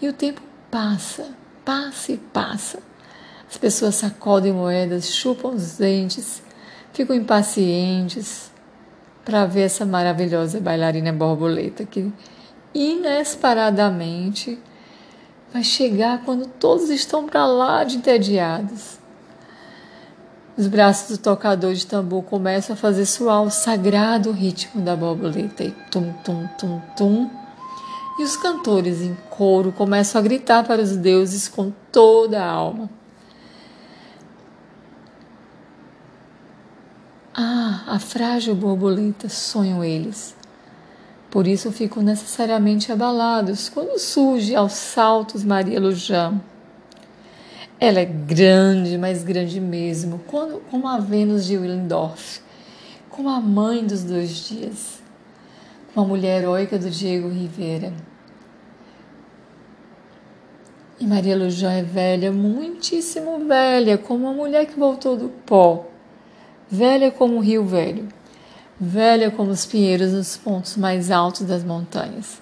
E 0.00 0.08
o 0.08 0.14
tempo 0.14 0.40
passa, 0.70 1.28
passa 1.62 2.12
e 2.12 2.16
passa. 2.16 2.78
As 3.46 3.58
pessoas 3.58 3.96
sacodem 3.96 4.50
moedas, 4.50 5.10
chupam 5.10 5.50
os 5.50 5.76
dentes, 5.76 6.42
ficam 6.94 7.14
impacientes 7.14 8.50
para 9.26 9.44
ver 9.44 9.64
essa 9.64 9.84
maravilhosa 9.84 10.58
bailarina 10.58 11.12
borboleta 11.12 11.84
que 11.84 12.10
inesperadamente 12.72 14.58
vai 15.52 15.62
chegar 15.62 16.24
quando 16.24 16.46
todos 16.46 16.88
estão 16.88 17.26
para 17.26 17.44
lá 17.44 17.84
de 17.84 17.98
entediados. 17.98 18.99
Os 20.56 20.66
braços 20.66 21.16
do 21.16 21.22
tocador 21.22 21.72
de 21.74 21.86
tambor 21.86 22.22
começam 22.24 22.74
a 22.74 22.76
fazer 22.76 23.06
soar 23.06 23.42
o 23.42 23.50
sagrado 23.50 24.30
ritmo 24.32 24.82
da 24.82 24.94
borboleta 24.94 25.64
e 25.64 25.70
tum, 25.90 26.12
tum, 26.24 26.46
tum, 26.58 26.80
tum. 26.96 27.30
E 28.18 28.22
os 28.22 28.36
cantores 28.36 29.00
em 29.00 29.16
coro 29.30 29.72
começam 29.72 30.20
a 30.20 30.24
gritar 30.24 30.64
para 30.64 30.82
os 30.82 30.96
deuses 30.96 31.48
com 31.48 31.72
toda 31.90 32.42
a 32.42 32.46
alma. 32.50 32.90
Ah, 37.34 37.84
a 37.86 37.98
frágil 37.98 38.54
borboleta, 38.54 39.28
sonham 39.28 39.82
eles 39.82 40.34
por 41.30 41.46
isso 41.46 41.70
ficam 41.70 42.02
necessariamente 42.02 42.90
abalados 42.90 43.68
quando 43.68 43.98
surge 44.00 44.54
aos 44.54 44.72
saltos 44.72 45.44
Maria 45.44 45.80
Lujã. 45.80 46.34
Ela 47.80 48.00
é 48.00 48.04
grande, 48.04 48.98
mas 48.98 49.24
grande 49.24 49.58
mesmo, 49.58 50.20
como 50.70 50.86
a 50.86 50.98
Vênus 50.98 51.46
de 51.46 51.56
Willendorf, 51.56 52.40
como 53.08 53.30
a 53.30 53.40
mãe 53.40 53.86
dos 53.86 54.04
dois 54.04 54.46
dias, 54.48 55.02
como 55.94 56.04
a 56.04 56.08
mulher 56.08 56.42
heróica 56.42 56.78
do 56.78 56.90
Diego 56.90 57.28
Rivera. 57.28 57.92
E 61.00 61.06
Maria 61.06 61.34
Lujã 61.34 61.72
é 61.72 61.82
velha, 61.82 62.30
muitíssimo 62.30 63.46
velha, 63.46 63.96
como 63.96 64.28
a 64.28 64.32
mulher 64.34 64.66
que 64.66 64.78
voltou 64.78 65.16
do 65.16 65.30
pó, 65.30 65.86
velha 66.70 67.10
como 67.10 67.38
o 67.38 67.40
rio 67.40 67.64
velho 67.64 68.06
velha 68.80 69.30
como 69.30 69.50
os 69.50 69.66
pinheiros 69.66 70.12
nos 70.12 70.38
pontos 70.38 70.76
mais 70.76 71.10
altos 71.10 71.42
das 71.42 71.62
montanhas. 71.62 72.40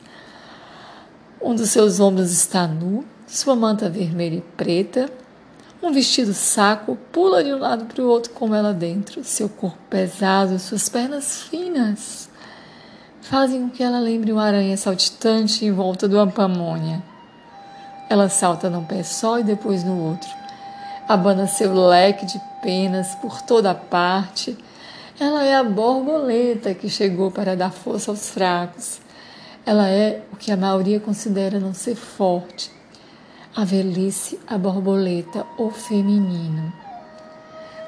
Um 1.43 1.55
dos 1.55 1.71
seus 1.71 1.99
ombros 1.99 2.31
está 2.31 2.69
nu, 2.69 3.05
sua 3.27 3.57
manta 3.57 3.91
vermelha 3.91 4.37
e 4.37 4.41
preta, 4.41 5.11
um 5.83 5.93
vestido 5.93 6.35
saco 6.35 6.97
pula 7.13 7.43
de 7.43 7.53
um 7.53 7.59
lado 7.59 7.87
para 7.87 8.03
o 8.03 8.09
outro 8.09 8.33
com 8.33 8.55
ela 8.55 8.73
dentro. 8.73 9.23
Seu 9.25 9.49
corpo 9.49 9.79
pesado, 9.89 10.59
suas 10.59 10.89
pernas 10.89 11.43
finas 11.43 12.29
fazem 13.21 13.63
com 13.63 13.71
que 13.71 13.83
ela 13.83 13.99
lembre 13.99 14.33
uma 14.33 14.45
aranha 14.45 14.77
saltitante 14.77 15.65
em 15.65 15.73
volta 15.73 16.09
do 16.09 16.19
ampamônia. 16.19 17.03
Ela 18.09 18.29
salta 18.29 18.71
num 18.71 18.85
pé 18.85 19.03
só 19.03 19.39
e 19.39 19.43
depois 19.43 19.85
no 19.85 20.03
outro. 20.03 20.31
Abana 21.07 21.47
seu 21.47 21.75
leque 21.89 22.27
de 22.27 22.41
penas 22.63 23.15
por 23.17 23.43
toda 23.43 23.75
parte 23.75 24.57
ela 25.21 25.43
é 25.43 25.57
a 25.57 25.65
borboleta 25.65 26.73
que 26.75 26.89
chegou 26.89 27.29
para 27.29 27.57
dar 27.57 27.73
força 27.73 28.13
aos 28.13 28.31
fracos. 28.31 29.01
Ela 29.67 29.89
é 29.89 30.23
o 30.33 30.37
que 30.37 30.53
a 30.53 30.57
maioria 30.57 31.01
considera 31.01 31.59
não 31.59 31.75
ser 31.75 31.97
forte. 31.97 32.71
A 33.59 33.65
velhice, 33.65 34.39
a 34.47 34.57
borboleta, 34.57 35.45
o 35.59 35.69
feminino. 35.69 36.73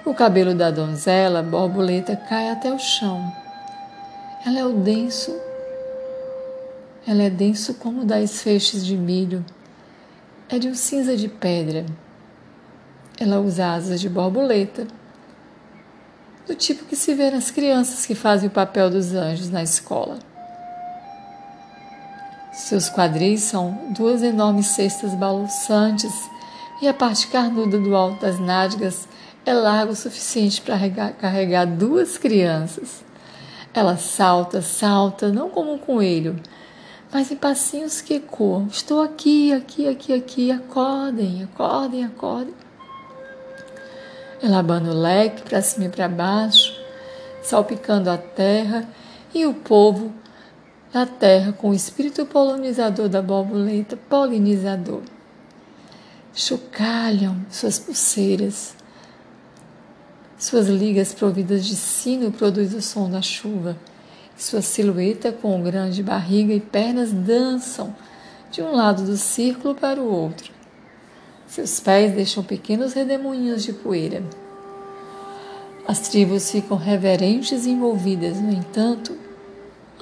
O 0.05 0.13
cabelo 0.13 0.53
da 0.53 0.69
donzela, 0.69 1.45
borboleta, 1.45 2.17
cai 2.17 2.51
até 2.51 2.73
o 2.73 2.79
chão. 2.81 3.33
Ela 4.45 4.59
é 4.59 4.65
o 4.65 4.73
denso. 4.73 5.33
Ela 7.07 7.23
é 7.23 7.31
denso 7.31 7.75
como 7.75 8.05
das 8.05 8.43
feixes 8.43 8.85
de 8.85 8.97
milho. 8.97 9.45
É 10.49 10.59
de 10.59 10.67
um 10.67 10.75
cinza 10.75 11.17
de 11.17 11.29
pedra. 11.29 11.87
Ela 13.21 13.39
usa 13.39 13.73
asas 13.73 14.01
de 14.01 14.09
borboleta 14.09 14.89
do 16.49 16.55
tipo 16.57 16.85
que 16.85 16.97
se 16.97 17.15
vê 17.15 17.31
nas 17.31 17.49
crianças 17.53 18.05
que 18.07 18.17
fazem 18.17 18.49
o 18.49 18.53
papel 18.53 18.91
dos 18.91 19.15
anjos 19.15 19.51
na 19.51 19.63
escola. 19.63 20.19
Seus 22.61 22.91
quadris 22.91 23.41
são 23.41 23.89
duas 23.89 24.23
enormes 24.23 24.67
cestas 24.67 25.15
balançantes 25.15 26.31
e 26.81 26.87
a 26.87 26.95
parte 26.95 27.27
carnuda 27.27 27.79
do 27.79 27.97
alto 27.97 28.21
das 28.21 28.39
nádegas 28.39 29.09
é 29.47 29.53
larga 29.53 29.93
o 29.93 29.97
suficiente 29.97 30.61
para 30.61 30.79
carregar 31.13 31.65
duas 31.65 32.19
crianças. 32.19 33.03
Ela 33.73 33.97
salta, 33.97 34.61
salta, 34.61 35.31
não 35.31 35.49
como 35.49 35.73
um 35.73 35.79
coelho, 35.79 36.39
mas 37.11 37.31
em 37.33 37.37
passinhos 37.37 38.03
que 38.03 38.15
ecoam. 38.15 38.69
Estou 38.71 39.03
aqui, 39.03 39.53
aqui, 39.53 39.89
aqui, 39.89 40.13
aqui. 40.13 40.53
Acordem, 40.53 41.43
acordem, 41.43 42.05
acordem. 42.05 42.55
Ela 44.43 44.59
abana 44.59 44.91
o 44.91 45.01
leque 45.01 45.43
para 45.43 45.63
cima 45.63 45.87
e 45.87 45.89
para 45.89 46.09
baixo, 46.09 46.79
salpicando 47.43 48.11
a 48.11 48.19
terra 48.19 48.87
e 49.35 49.47
o 49.47 49.55
povo 49.55 50.20
da 50.93 51.07
terra 51.07 51.53
com 51.53 51.71
o 51.71 51.75
espírito 51.75 52.27
polinizador 52.27 53.09
da 53.09 53.23
borboleta, 53.23 53.97
polinizador. 53.97 55.03
Chocalham 56.35 57.45
suas 57.51 57.79
pulseiras, 57.79 58.75
suas 60.39 60.69
ligas 60.69 61.13
providas 61.13 61.67
de 61.67 61.77
sino 61.77 62.33
produzem 62.33 62.79
o 62.79 62.83
som 62.83 63.11
da 63.11 63.21
chuva. 63.21 63.77
Sua 64.37 64.63
silhueta 64.63 65.31
com 65.33 65.63
grande 65.63 66.03
barriga 66.03 66.55
e 66.55 66.61
pernas 66.61 67.13
dançam 67.13 67.95
de 68.51 68.63
um 68.63 68.73
lado 68.75 69.05
do 69.05 69.19
círculo 69.19 69.75
para 69.75 70.01
o 70.01 70.11
outro. 70.11 70.51
Seus 71.47 71.79
pés 71.79 72.15
deixam 72.15 72.43
pequenos 72.43 72.95
redemoinhos 72.95 73.63
de 73.63 73.75
poeira. 73.75 74.23
As 75.87 76.09
tribos 76.09 76.51
ficam 76.51 76.77
reverentes 76.77 77.67
e 77.67 77.71
envolvidas, 77.71 78.41
no 78.41 78.51
entanto, 78.51 79.15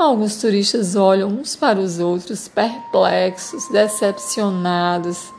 alguns 0.03 0.36
turistas 0.36 0.96
olham 0.96 1.28
uns 1.28 1.57
para 1.57 1.78
os 1.78 1.99
outros, 1.99 2.49
perplexos, 2.49 3.68
decepcionados. 3.70 5.32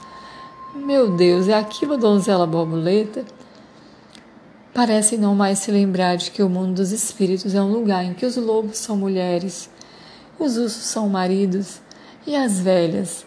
Meu 0.75 1.15
Deus, 1.15 1.47
é 1.47 1.53
aquilo 1.53 1.97
donzela 1.97 2.45
borboleta? 2.45 3.25
parecem 4.79 5.17
não 5.17 5.35
mais 5.35 5.59
se 5.59 5.71
lembrar 5.71 6.15
de 6.15 6.31
que 6.31 6.41
o 6.41 6.47
mundo 6.47 6.75
dos 6.75 6.93
espíritos 6.93 7.53
é 7.53 7.61
um 7.61 7.69
lugar 7.69 8.05
em 8.05 8.13
que 8.13 8.25
os 8.25 8.37
lobos 8.37 8.77
são 8.77 8.95
mulheres, 8.95 9.69
os 10.39 10.55
ursos 10.55 10.83
são 10.83 11.09
maridos 11.09 11.81
e 12.25 12.33
as 12.33 12.61
velhas, 12.61 13.25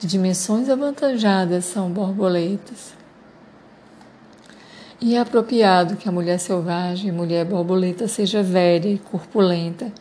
de 0.00 0.06
dimensões 0.06 0.70
avantajadas, 0.70 1.66
são 1.66 1.90
borboletas. 1.90 2.94
E 4.98 5.14
é 5.14 5.20
apropriado 5.20 5.96
que 5.96 6.08
a 6.08 6.12
mulher 6.12 6.38
selvagem, 6.38 7.12
mulher 7.12 7.44
borboleta, 7.44 8.08
seja 8.08 8.42
velha 8.42 8.88
e 8.88 8.98
corpulenta, 8.98 9.92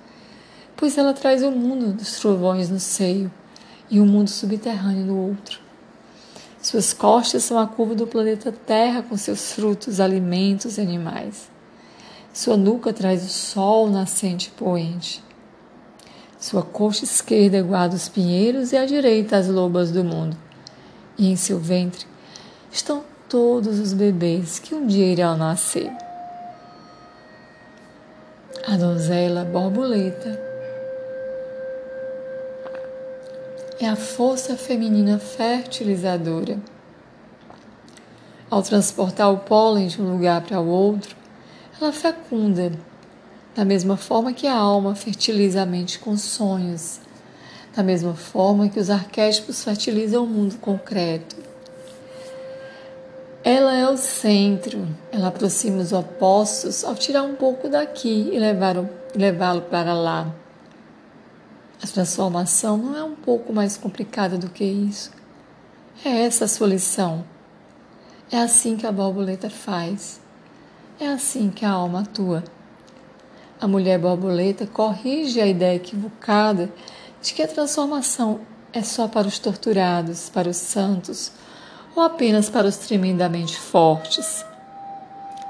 pois 0.78 0.98
ela 0.98 1.14
traz 1.14 1.44
o 1.44 1.52
mundo 1.52 1.92
dos 1.92 2.20
trovões 2.20 2.70
no 2.70 2.80
seio 2.80 3.32
e 3.90 4.00
o 4.00 4.06
mundo 4.06 4.30
subterrâneo 4.30 5.06
no 5.06 5.18
outro. 5.18 5.60
Suas 6.62 6.94
costas 6.94 7.44
são 7.44 7.58
a 7.58 7.68
curva 7.68 7.96
do 7.96 8.06
planeta 8.06 8.52
Terra 8.52 9.02
com 9.02 9.18
seus 9.18 9.54
frutos, 9.54 10.00
alimentos 10.00 10.78
e 10.78 10.82
animais. 10.82 11.50
Sua 12.32 12.56
nuca 12.56 12.94
traz 12.94 13.26
o 13.26 13.30
sol 13.30 13.90
nascente 13.90 14.50
e 14.50 14.52
poente. 14.52 15.24
Sua 16.40 16.62
coxa 16.62 17.04
esquerda 17.04 17.64
guarda 17.64 17.96
os 17.96 18.08
pinheiros 18.08 18.72
e 18.72 18.78
à 18.78 18.86
direita 18.86 19.38
as 19.38 19.48
lobas 19.48 19.92
do 19.92 20.04
mundo. 20.04 20.38
E 21.18 21.32
em 21.32 21.36
seu 21.36 21.58
ventre 21.58 22.06
estão 22.72 23.04
todos 23.28 23.80
os 23.80 23.94
bebês 23.94 24.60
que 24.60 24.76
um 24.76 24.86
dia 24.86 25.12
irão 25.12 25.36
nascer. 25.36 25.92
A 28.68 28.78
donzela 28.78 29.44
borboleta 29.46 30.47
é 33.80 33.88
a 33.88 33.96
força 33.96 34.58
feminina 34.58 35.20
fertilizadora. 35.20 36.60
Ao 38.50 38.64
transportar 38.64 39.32
o 39.32 39.38
pólen 39.38 39.88
de 39.88 40.02
um 40.02 40.12
lugar 40.12 40.42
para 40.42 40.60
o 40.60 40.68
outro, 40.68 41.16
ela 41.80 41.92
fecunda, 41.92 42.72
da 43.56 43.64
mesma 43.64 43.96
forma 43.96 44.34
que 44.34 44.48
a 44.48 44.56
alma 44.56 44.96
fertiliza 44.96 45.62
a 45.62 45.66
mente 45.66 46.00
com 46.00 46.18
sonhos, 46.18 47.00
da 47.76 47.84
mesma 47.84 48.16
forma 48.16 48.68
que 48.68 48.80
os 48.80 48.90
arquétipos 48.90 49.64
fertilizam 49.64 50.24
o 50.24 50.28
mundo 50.28 50.58
concreto. 50.58 51.36
Ela 53.44 53.76
é 53.76 53.88
o 53.88 53.96
centro, 53.96 54.88
ela 55.12 55.28
aproxima 55.28 55.78
os 55.78 55.94
opostos 55.94 56.84
ao 56.84 56.96
tirar 56.96 57.22
um 57.24 57.36
pouco 57.36 57.70
daqui 57.70 58.32
e 58.34 58.40
levá-lo 58.40 59.62
para 59.62 59.94
lá. 59.94 60.34
A 61.82 61.86
transformação 61.86 62.76
não 62.78 62.98
é 62.98 63.04
um 63.04 63.16
pouco 63.16 63.54
mais 63.54 63.78
complicada 63.78 64.38
do 64.38 64.50
que 64.50 64.64
isso. 64.64 65.12
É 66.04 66.26
essa 66.26 66.46
a 66.46 66.48
sua 66.48 66.68
lição. 66.68 67.24
É 68.32 68.40
assim 68.40 68.76
que 68.76 68.88
a 68.88 68.92
borboleta 68.92 69.50
faz. 69.50 70.20
É 71.00 71.08
assim 71.08 71.52
que 71.52 71.64
a 71.64 71.70
alma 71.70 72.02
atua. 72.02 72.44
A 73.62 73.68
mulher 73.68 74.00
borboleta 74.00 74.66
corrige 74.66 75.40
a 75.40 75.46
ideia 75.46 75.76
equivocada 75.76 76.72
de 77.22 77.34
que 77.34 77.44
a 77.44 77.48
transformação 77.48 78.42
é 78.74 78.82
só 78.82 79.08
para 79.08 79.28
os 79.28 79.38
torturados, 79.38 80.30
para 80.30 80.50
os 80.50 80.58
santos 80.58 81.32
ou 81.96 82.02
apenas 82.02 82.50
para 82.50 82.68
os 82.68 82.78
tremendamente 82.78 83.56
fortes. 83.58 84.44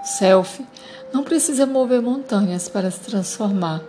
Self 0.03 0.65
não 1.13 1.23
precisa 1.23 1.65
mover 1.65 2.01
montanhas 2.01 2.67
para 2.67 2.91
se 2.91 2.99
transformar. 2.99 3.82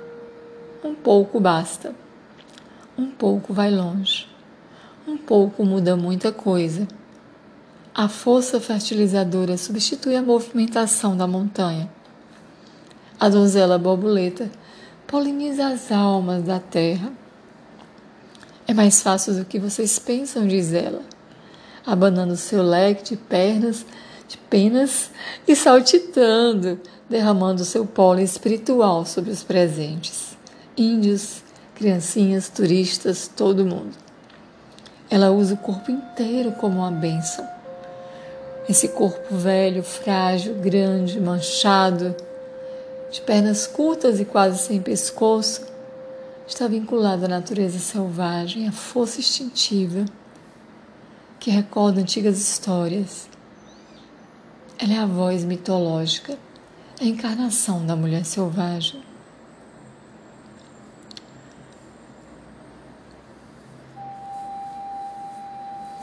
Um 0.84 0.95
pouco 0.95 1.41
basta 1.41 1.95
um 2.99 3.07
pouco 3.07 3.55
vai 3.55 3.70
longe. 3.70 4.26
Um 5.07 5.16
pouco 5.16 5.64
muda 5.64 5.96
muita 5.96 6.32
coisa. 6.32 6.86
A 7.94 8.09
força 8.09 8.61
fertilizadora 8.61 9.57
substitui 9.57 10.16
a 10.16 10.22
movimentação 10.22 11.16
da 11.16 11.26
montanha. 11.26 11.88
A 13.18 13.28
donzela 13.28 13.78
borboleta 13.78 14.51
poliniza 15.07 15.68
as 15.68 15.92
almas 15.92 16.42
da 16.42 16.59
terra. 16.59 17.12
É 18.66 18.74
mais 18.74 19.01
fácil 19.01 19.34
do 19.34 19.44
que 19.44 19.59
vocês 19.59 19.99
pensam, 19.99 20.46
diz 20.46 20.72
ela, 20.72 21.01
abanando 21.86 22.36
seu 22.36 22.62
leque 22.62 23.03
de 23.05 23.16
pernas, 23.16 23.86
de 24.28 24.36
penas 24.36 25.11
e 25.46 25.57
saltitando, 25.57 26.78
derramando 27.09 27.64
seu 27.64 27.86
pólen 27.86 28.24
espiritual 28.24 29.07
sobre 29.07 29.30
os 29.30 29.42
presentes. 29.42 30.36
Índios, 30.76 31.42
criancinhas, 31.79 32.49
turistas, 32.49 33.29
todo 33.29 33.64
mundo. 33.64 33.97
Ela 35.09 35.31
usa 35.31 35.55
o 35.55 35.59
corpo 35.59 35.91
inteiro 35.91 36.53
como 36.53 36.81
uma 36.81 36.91
bênção. 36.91 37.49
Esse 38.68 38.89
corpo 38.89 39.35
velho, 39.35 39.83
frágil, 39.83 40.57
grande, 40.57 41.20
manchado, 41.20 42.14
de 43.11 43.20
pernas 43.22 43.66
curtas 43.66 44.20
e 44.20 44.24
quase 44.24 44.59
sem 44.59 44.83
pescoço, 44.83 45.62
está 46.47 46.66
vinculado 46.66 47.24
à 47.24 47.29
natureza 47.29 47.79
selvagem, 47.79 48.68
à 48.68 48.72
força 48.72 49.20
instintiva 49.20 50.05
que 51.39 51.51
recorda 51.51 52.01
antigas 52.01 52.39
histórias. 52.39 53.29
Ela 54.79 54.95
é 54.95 54.99
a 54.99 55.07
voz 55.07 55.45
mitológica, 55.45 56.37
a 57.01 57.05
encarnação 57.05 57.87
da 57.87 57.95
mulher 57.95 58.24
selvagem. 58.24 59.08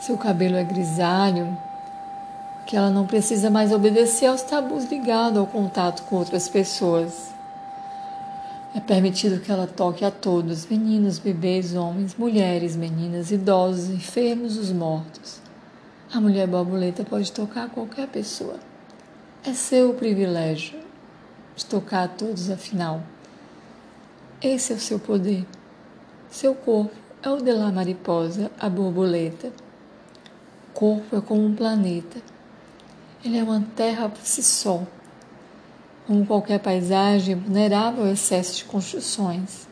Seu 0.06 0.16
cabelo 0.16 0.54
é 0.54 0.62
grisalho, 0.62 1.58
que 2.64 2.76
ela 2.76 2.90
não 2.90 3.08
precisa 3.08 3.50
mais 3.50 3.72
obedecer 3.72 4.26
aos 4.26 4.40
tabus 4.40 4.84
ligados 4.84 5.36
ao 5.36 5.48
contato 5.48 6.04
com 6.04 6.14
outras 6.14 6.48
pessoas. 6.48 7.34
É 8.72 8.78
permitido 8.78 9.40
que 9.40 9.50
ela 9.50 9.66
toque 9.66 10.04
a 10.04 10.10
todos, 10.12 10.64
meninos, 10.66 11.18
bebês, 11.18 11.74
homens, 11.74 12.14
mulheres, 12.14 12.76
meninas, 12.76 13.32
idosos, 13.32 13.90
enfermos, 13.90 14.56
os 14.56 14.70
mortos. 14.70 15.40
A 16.12 16.20
mulher 16.20 16.46
borboleta 16.46 17.02
pode 17.02 17.32
tocar 17.32 17.68
qualquer 17.68 18.06
pessoa. 18.06 18.60
É 19.44 19.54
seu 19.54 19.92
privilégio 19.94 20.78
de 21.56 21.66
tocar 21.66 22.04
a 22.04 22.08
todos, 22.08 22.48
afinal. 22.48 23.02
Esse 24.40 24.72
é 24.72 24.76
o 24.76 24.80
seu 24.80 25.00
poder. 25.00 25.44
Seu 26.30 26.54
corpo 26.54 26.94
é 27.24 27.28
o 27.28 27.38
de 27.38 27.50
la 27.50 27.72
mariposa, 27.72 28.52
a 28.60 28.68
borboleta 28.68 29.65
corpo 30.76 31.16
é 31.16 31.20
como 31.22 31.42
um 31.42 31.54
planeta. 31.54 32.20
Ele 33.24 33.38
é 33.38 33.42
uma 33.42 33.64
terra 33.74 34.10
por 34.10 34.20
si 34.22 34.42
só. 34.42 34.82
Como 36.06 36.26
qualquer 36.26 36.60
paisagem, 36.60 37.32
é 37.32 37.36
vulnerável 37.36 38.04
ao 38.04 38.12
excesso 38.12 38.58
de 38.58 38.64
construções. 38.64 39.66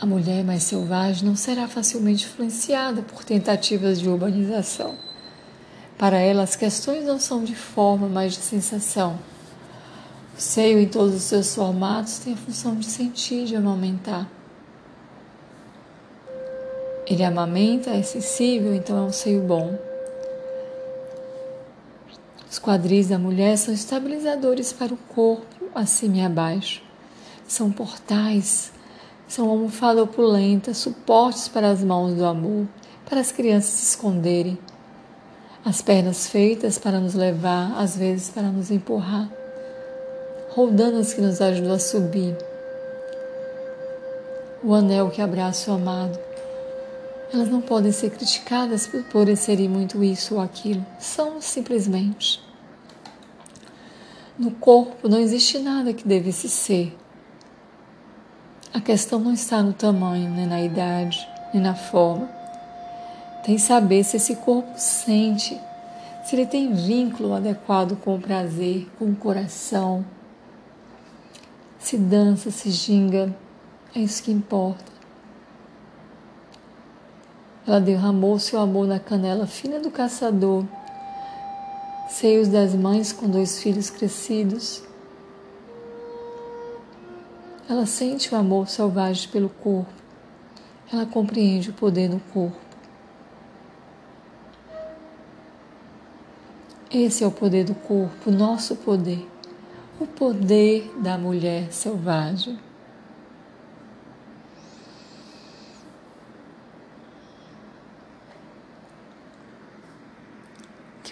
A 0.00 0.04
mulher 0.04 0.42
mais 0.42 0.64
selvagem 0.64 1.24
não 1.24 1.36
será 1.36 1.68
facilmente 1.68 2.26
influenciada 2.26 3.00
por 3.02 3.22
tentativas 3.22 4.00
de 4.00 4.08
urbanização. 4.08 4.96
Para 5.96 6.18
ela, 6.18 6.42
as 6.42 6.56
questões 6.56 7.04
não 7.04 7.20
são 7.20 7.44
de 7.44 7.54
forma, 7.54 8.08
mas 8.08 8.32
de 8.32 8.40
sensação. 8.40 9.18
O 10.36 10.40
seio, 10.40 10.80
em 10.80 10.88
todos 10.88 11.14
os 11.14 11.22
seus 11.22 11.54
formatos, 11.54 12.18
tem 12.18 12.32
a 12.32 12.36
função 12.36 12.74
de 12.74 12.86
sentir, 12.86 13.44
de 13.44 13.54
amamentar. 13.54 14.28
Ele 17.10 17.24
amamenta, 17.24 17.90
é 17.90 18.02
sensível, 18.02 18.72
então 18.72 18.96
é 18.96 19.00
um 19.00 19.12
seio 19.12 19.42
bom. 19.42 19.76
Os 22.48 22.56
quadris 22.60 23.08
da 23.08 23.18
mulher 23.18 23.58
são 23.58 23.74
estabilizadores 23.74 24.72
para 24.72 24.94
o 24.94 24.96
corpo, 24.96 25.66
acima 25.74 26.18
e 26.18 26.24
abaixo. 26.24 26.80
São 27.48 27.72
portais, 27.72 28.70
são 29.26 29.50
almofada 29.50 30.04
opulenta, 30.04 30.72
suportes 30.72 31.48
para 31.48 31.68
as 31.70 31.82
mãos 31.82 32.14
do 32.14 32.24
amor, 32.24 32.68
para 33.08 33.18
as 33.18 33.32
crianças 33.32 33.70
se 33.70 33.86
esconderem. 33.86 34.56
As 35.64 35.82
pernas 35.82 36.28
feitas 36.28 36.78
para 36.78 37.00
nos 37.00 37.14
levar, 37.14 37.76
às 37.76 37.96
vezes 37.96 38.30
para 38.30 38.52
nos 38.52 38.70
empurrar. 38.70 39.28
Roldanas 40.50 41.12
que 41.12 41.20
nos 41.20 41.40
ajudam 41.40 41.72
a 41.72 41.78
subir. 41.80 42.36
O 44.62 44.72
anel 44.74 45.10
que 45.10 45.20
abraça 45.20 45.72
o 45.72 45.74
amado. 45.74 46.29
Elas 47.32 47.48
não 47.48 47.60
podem 47.60 47.92
ser 47.92 48.10
criticadas 48.10 48.88
por 49.10 49.36
serem 49.36 49.68
muito 49.68 50.02
isso 50.02 50.34
ou 50.34 50.40
aquilo. 50.40 50.84
São 50.98 51.40
simplesmente. 51.40 52.42
No 54.36 54.50
corpo 54.50 55.08
não 55.08 55.18
existe 55.18 55.58
nada 55.58 55.92
que 55.92 56.08
devesse 56.08 56.48
ser. 56.48 56.96
A 58.72 58.80
questão 58.80 59.20
não 59.20 59.32
está 59.32 59.62
no 59.62 59.72
tamanho, 59.72 60.30
nem 60.30 60.46
na 60.46 60.60
idade, 60.60 61.28
nem 61.52 61.62
na 61.62 61.74
forma. 61.74 62.28
Tem 63.44 63.58
saber 63.58 64.02
se 64.04 64.16
esse 64.16 64.36
corpo 64.36 64.72
sente, 64.76 65.60
se 66.24 66.34
ele 66.34 66.46
tem 66.46 66.72
vínculo 66.72 67.34
adequado 67.34 67.96
com 67.96 68.16
o 68.16 68.20
prazer, 68.20 68.88
com 68.98 69.06
o 69.06 69.16
coração. 69.16 70.04
Se 71.78 71.96
dança, 71.96 72.50
se 72.50 72.70
ginga, 72.70 73.34
é 73.94 74.00
isso 74.00 74.22
que 74.22 74.30
importa. 74.30 74.89
Ela 77.70 77.80
derramou 77.80 78.36
seu 78.36 78.58
amor 78.58 78.84
na 78.84 78.98
canela 78.98 79.46
fina 79.46 79.78
do 79.78 79.92
caçador, 79.92 80.64
seios 82.08 82.48
das 82.48 82.74
mães 82.74 83.12
com 83.12 83.28
dois 83.28 83.62
filhos 83.62 83.88
crescidos. 83.88 84.82
Ela 87.68 87.86
sente 87.86 88.34
o 88.34 88.36
amor 88.36 88.68
selvagem 88.68 89.28
pelo 89.30 89.48
corpo. 89.48 89.92
Ela 90.92 91.06
compreende 91.06 91.70
o 91.70 91.72
poder 91.72 92.08
do 92.08 92.18
corpo. 92.32 92.58
Esse 96.90 97.22
é 97.22 97.26
o 97.28 97.30
poder 97.30 97.62
do 97.62 97.76
corpo, 97.76 98.32
nosso 98.32 98.74
poder, 98.74 99.24
o 100.00 100.08
poder 100.08 100.92
da 101.00 101.16
mulher 101.16 101.72
selvagem. 101.72 102.58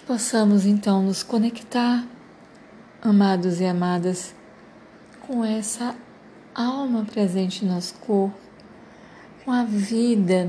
Possamos 0.09 0.65
então 0.65 1.03
nos 1.03 1.21
conectar, 1.21 2.03
amados 2.99 3.61
e 3.61 3.65
amadas, 3.65 4.33
com 5.21 5.45
essa 5.45 5.95
alma 6.55 7.05
presente 7.05 7.63
em 7.63 7.67
nosso 7.67 7.93
corpo, 7.99 8.35
com 9.45 9.51
a 9.51 9.63
vida 9.63 10.47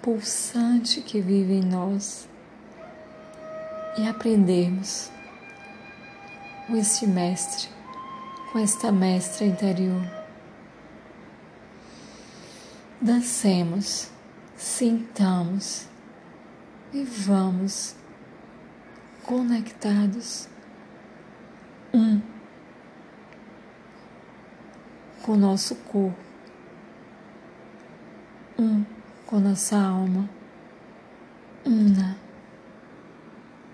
pulsante 0.00 1.02
que 1.02 1.20
vive 1.20 1.52
em 1.52 1.60
nós 1.60 2.26
e 3.98 4.08
aprendermos 4.08 5.10
com 6.66 6.74
este 6.74 7.06
mestre, 7.06 7.68
com 8.50 8.60
esta 8.60 8.90
mestra 8.90 9.44
interior. 9.44 10.10
Dancemos, 12.98 14.08
sintamos 14.56 15.86
e 16.94 17.04
vamos 17.04 18.00
conectados. 19.24 20.48
Um 21.94 22.20
com 25.22 25.36
nosso 25.36 25.76
corpo, 25.76 26.18
um 28.58 28.84
com 29.24 29.38
nossa 29.38 29.76
alma, 29.76 30.28
una, 31.64 32.16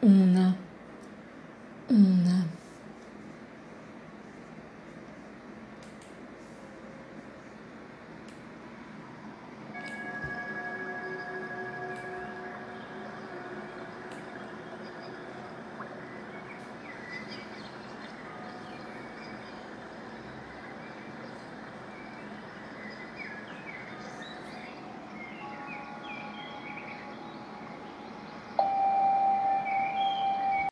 una, 0.02 0.58
una. 1.88 2.57